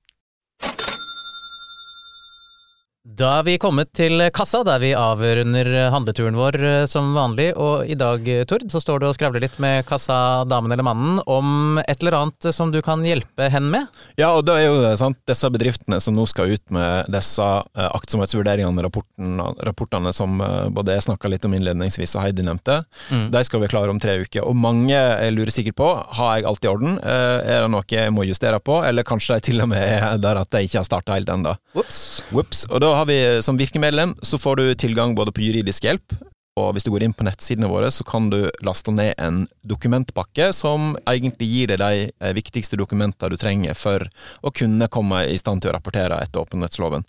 Da 3.04 3.42
er 3.42 3.44
vi 3.44 3.54
kommet 3.60 3.90
til 3.92 4.22
kassa, 4.32 4.62
der 4.64 4.78
vi 4.80 4.94
avrunder 4.96 5.68
handleturen 5.92 6.38
vår 6.40 6.56
eh, 6.64 6.84
som 6.88 7.10
vanlig. 7.12 7.50
Og 7.60 7.84
i 7.84 7.98
dag, 8.00 8.24
Tord, 8.48 8.64
så 8.72 8.80
står 8.80 9.02
du 9.02 9.08
og 9.10 9.18
skravler 9.18 9.44
litt 9.44 9.58
med 9.60 9.84
kassa, 9.84 10.46
damen 10.48 10.72
eller 10.72 10.88
mannen 10.88 11.18
om 11.28 11.82
et 11.84 12.00
eller 12.00 12.16
annet 12.16 12.48
som 12.56 12.72
du 12.72 12.80
kan 12.80 13.04
hjelpe 13.04 13.50
hen 13.52 13.68
med? 13.74 13.92
Ja, 14.16 14.30
og 14.32 14.46
det 14.48 14.56
er 14.56 14.70
jo 14.70 14.94
sant, 14.96 15.20
disse 15.28 15.52
bedriftene 15.52 16.00
som 16.00 16.16
nå 16.16 16.24
skal 16.32 16.54
ut 16.56 16.64
med 16.72 17.12
disse 17.12 17.48
aktsomhetsvurderingene, 17.76 18.86
rapportene, 18.88 19.50
rapportene 19.68 20.16
som 20.16 20.40
både 20.72 20.96
jeg 20.96 21.04
snakka 21.10 21.34
litt 21.34 21.44
om 21.44 21.58
innledningsvis 21.60 22.16
og 22.16 22.24
Heidi 22.24 22.48
nevnte, 22.48 22.86
mm. 23.12 23.28
de 23.36 23.44
skal 23.44 23.66
vi 23.66 23.72
klare 23.74 23.92
om 23.92 24.00
tre 24.00 24.16
uker. 24.24 24.48
Og 24.48 24.56
mange 24.56 24.96
lurer 25.36 25.52
sikkert 25.52 25.76
på 25.82 25.92
har 26.22 26.38
jeg 26.38 26.48
alt 26.48 26.64
i 26.64 26.72
orden, 26.72 26.96
er 27.04 27.66
det 27.66 27.72
noe 27.76 27.84
jeg 27.84 28.16
må 28.16 28.24
justere 28.30 28.64
på, 28.64 28.80
eller 28.88 29.04
kanskje 29.08 29.42
de 29.42 29.48
til 29.50 29.68
og 29.68 29.74
med 29.76 29.84
er 29.84 30.24
der 30.24 30.40
at 30.46 30.56
de 30.56 30.64
ikke 30.64 30.80
har 30.80 30.88
starta 30.88 31.20
helt 31.20 31.36
ennå. 31.36 31.58
Og 31.76 32.80
da 32.80 32.93
har 32.98 33.10
vi 33.10 33.20
som 33.46 33.58
virkemedlem, 33.60 34.16
så 34.22 34.40
får 34.42 34.62
du 34.62 34.66
tilgang 34.76 35.16
både 35.16 35.34
på 35.36 35.46
juridisk 35.46 35.86
hjelp, 35.88 36.16
og 36.54 36.76
hvis 36.76 36.86
du 36.86 36.92
går 36.94 37.08
inn 37.08 37.16
på 37.18 37.26
nettsidene 37.26 37.70
våre, 37.70 37.88
så 37.90 38.06
kan 38.06 38.28
du 38.30 38.46
laste 38.66 38.94
ned 38.94 39.16
en 39.18 39.40
dokumentpakke 39.66 40.52
som 40.54 40.92
egentlig 41.10 41.48
gir 41.50 41.72
deg 41.72 41.82
de 41.82 42.04
eh, 42.12 42.34
viktigste 42.38 42.78
dokumentene 42.78 43.34
du 43.34 43.40
trenger 43.42 43.74
for 43.78 44.06
å 44.46 44.54
kunne 44.54 44.90
komme 44.94 45.24
i 45.32 45.40
stand 45.42 45.64
til 45.64 45.72
å 45.72 45.74
rapportere 45.74 46.20
etter 46.22 46.44
åpenhetsloven. 46.44 47.08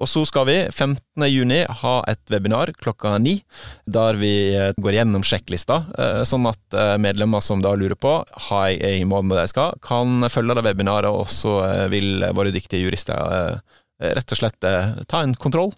Og 0.00 0.08
så 0.08 0.24
skal 0.28 0.48
vi 0.48 0.56
15. 0.70 1.28
juni 1.28 1.60
ha 1.82 1.94
et 2.08 2.32
webinar 2.32 2.72
klokka 2.80 3.18
ni, 3.20 3.42
der 3.84 4.16
vi 4.16 4.32
eh, 4.56 4.72
går 4.80 5.02
gjennom 5.02 5.26
sjekklista, 5.26 5.82
eh, 5.92 6.24
sånn 6.28 6.48
at 6.48 6.80
medlemmer 7.00 7.44
som 7.44 7.60
da 7.64 7.74
lurer 7.76 7.96
på 7.98 8.22
har 8.48 8.68
jeg 8.72 9.02
i 9.02 9.08
mål 9.08 9.26
med 9.26 9.36
det 9.36 9.48
jeg 9.48 9.56
skal, 9.56 9.76
kan 9.84 10.24
følge 10.32 10.56
det 10.56 10.64
webinaret, 10.64 11.12
og 11.12 11.28
så 11.28 11.60
vil 11.92 12.24
våre 12.36 12.52
dyktige 12.54 12.86
jurister 12.86 13.60
rett 13.98 14.34
og 14.34 14.38
slett 14.38 14.66
ta 15.10 15.22
en 15.22 15.34
kontroll 15.34 15.72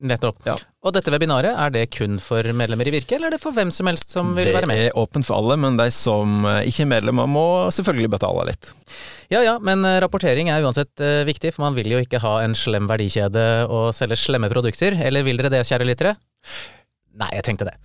Nettopp. 0.00 0.38
Ja. 0.48 0.54
Og 0.80 0.94
dette 0.96 1.12
webinaret, 1.12 1.52
er 1.52 1.72
det 1.74 1.82
kun 1.92 2.16
for 2.24 2.46
medlemmer 2.56 2.88
i 2.88 2.92
Virke, 2.94 3.18
eller 3.18 3.28
er 3.28 3.36
det 3.36 3.42
for 3.42 3.52
hvem 3.52 3.68
som 3.74 3.88
helst 3.90 4.14
som 4.14 4.30
vil 4.32 4.48
det 4.48 4.54
være 4.56 4.68
med? 4.70 4.78
Det 4.80 4.86
er 4.88 5.00
åpent 5.00 5.28
for 5.28 5.36
alle, 5.36 5.58
men 5.60 5.76
de 5.76 5.90
som 5.92 6.46
eh, 6.48 6.62
ikke 6.70 6.86
er 6.86 6.92
medlemmer 6.94 7.28
må 7.28 7.44
selvfølgelig 7.76 8.12
betale 8.14 8.46
litt. 8.48 8.70
Ja 9.30 9.42
ja, 9.44 9.58
men 9.60 9.84
eh, 9.84 9.98
rapportering 10.00 10.48
er 10.48 10.64
uansett 10.64 11.04
viktig, 11.28 11.52
for 11.52 11.66
man 11.66 11.76
vil 11.76 11.92
jo 11.92 12.00
ikke 12.00 12.22
ha 12.24 12.38
en 12.46 12.56
slem 12.56 12.88
verdikjede 12.88 13.44
og 13.68 13.90
selge 13.96 14.16
slemme 14.22 14.48
produkter. 14.52 14.96
Eller 15.04 15.26
vil 15.26 15.40
dere 15.40 15.52
det, 15.52 15.66
kjære 15.68 15.88
lyttere? 15.90 16.16
Nei, 17.20 17.34
jeg 17.36 17.44
tenkte 17.50 17.68
det. 17.68 17.76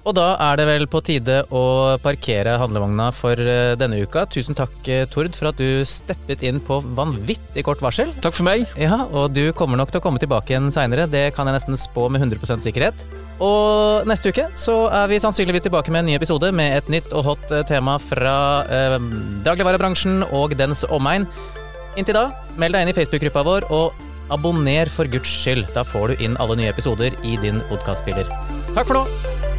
Og 0.00 0.14
da 0.16 0.32
er 0.40 0.56
det 0.56 0.66
vel 0.68 0.86
på 0.88 1.02
tide 1.04 1.42
å 1.52 1.62
parkere 2.00 2.56
handlevogna 2.60 3.10
for 3.12 3.36
eh, 3.36 3.74
denne 3.80 4.00
uka. 4.00 4.24
Tusen 4.32 4.56
takk, 4.56 4.72
eh, 4.88 5.04
Tord, 5.12 5.36
for 5.36 5.50
at 5.50 5.60
du 5.60 5.84
steppet 5.84 6.44
inn 6.46 6.60
på 6.64 6.80
vanvittig 6.96 7.64
kort 7.66 7.82
varsel. 7.84 8.14
Takk 8.24 8.36
for 8.38 8.48
meg. 8.48 8.64
Ja, 8.80 9.02
Og 9.10 9.34
du 9.36 9.50
kommer 9.56 9.76
nok 9.80 9.92
til 9.92 10.00
å 10.00 10.04
komme 10.04 10.22
tilbake 10.22 10.54
igjen 10.54 10.70
seinere, 10.72 11.08
det 11.10 11.34
kan 11.36 11.48
jeg 11.48 11.58
nesten 11.58 11.76
spå 11.76 12.08
med 12.12 12.24
100% 12.24 12.64
sikkerhet. 12.64 13.04
Og 13.40 14.04
neste 14.08 14.32
uke 14.32 14.46
så 14.60 14.82
er 14.92 15.08
vi 15.08 15.20
sannsynligvis 15.20 15.64
tilbake 15.64 15.92
med 15.92 16.02
en 16.02 16.10
ny 16.10 16.16
episode 16.18 16.50
med 16.52 16.76
et 16.76 16.90
nytt 16.92 17.12
og 17.16 17.24
hot 17.30 17.54
eh, 17.56 17.64
tema 17.68 17.96
fra 18.00 18.36
eh, 18.68 18.96
dagligvarebransjen 19.46 20.26
og 20.28 20.56
dens 20.60 20.84
omegn. 20.88 21.28
Inntil 22.00 22.16
da, 22.16 22.26
meld 22.60 22.76
deg 22.76 22.86
inn 22.86 22.92
i 22.92 22.96
Facebook-gruppa 22.96 23.44
vår, 23.44 23.68
og 23.74 24.06
abonner 24.30 24.88
for 24.92 25.10
guds 25.10 25.32
skyld. 25.42 25.66
Da 25.74 25.84
får 25.84 26.12
du 26.12 26.24
inn 26.24 26.40
alle 26.40 26.60
nye 26.60 26.72
episoder 26.72 27.16
i 27.26 27.36
din 27.42 27.64
podkastspiller. 27.72 28.28
Takk 28.76 28.86
for 28.86 29.00
nå! 29.00 29.49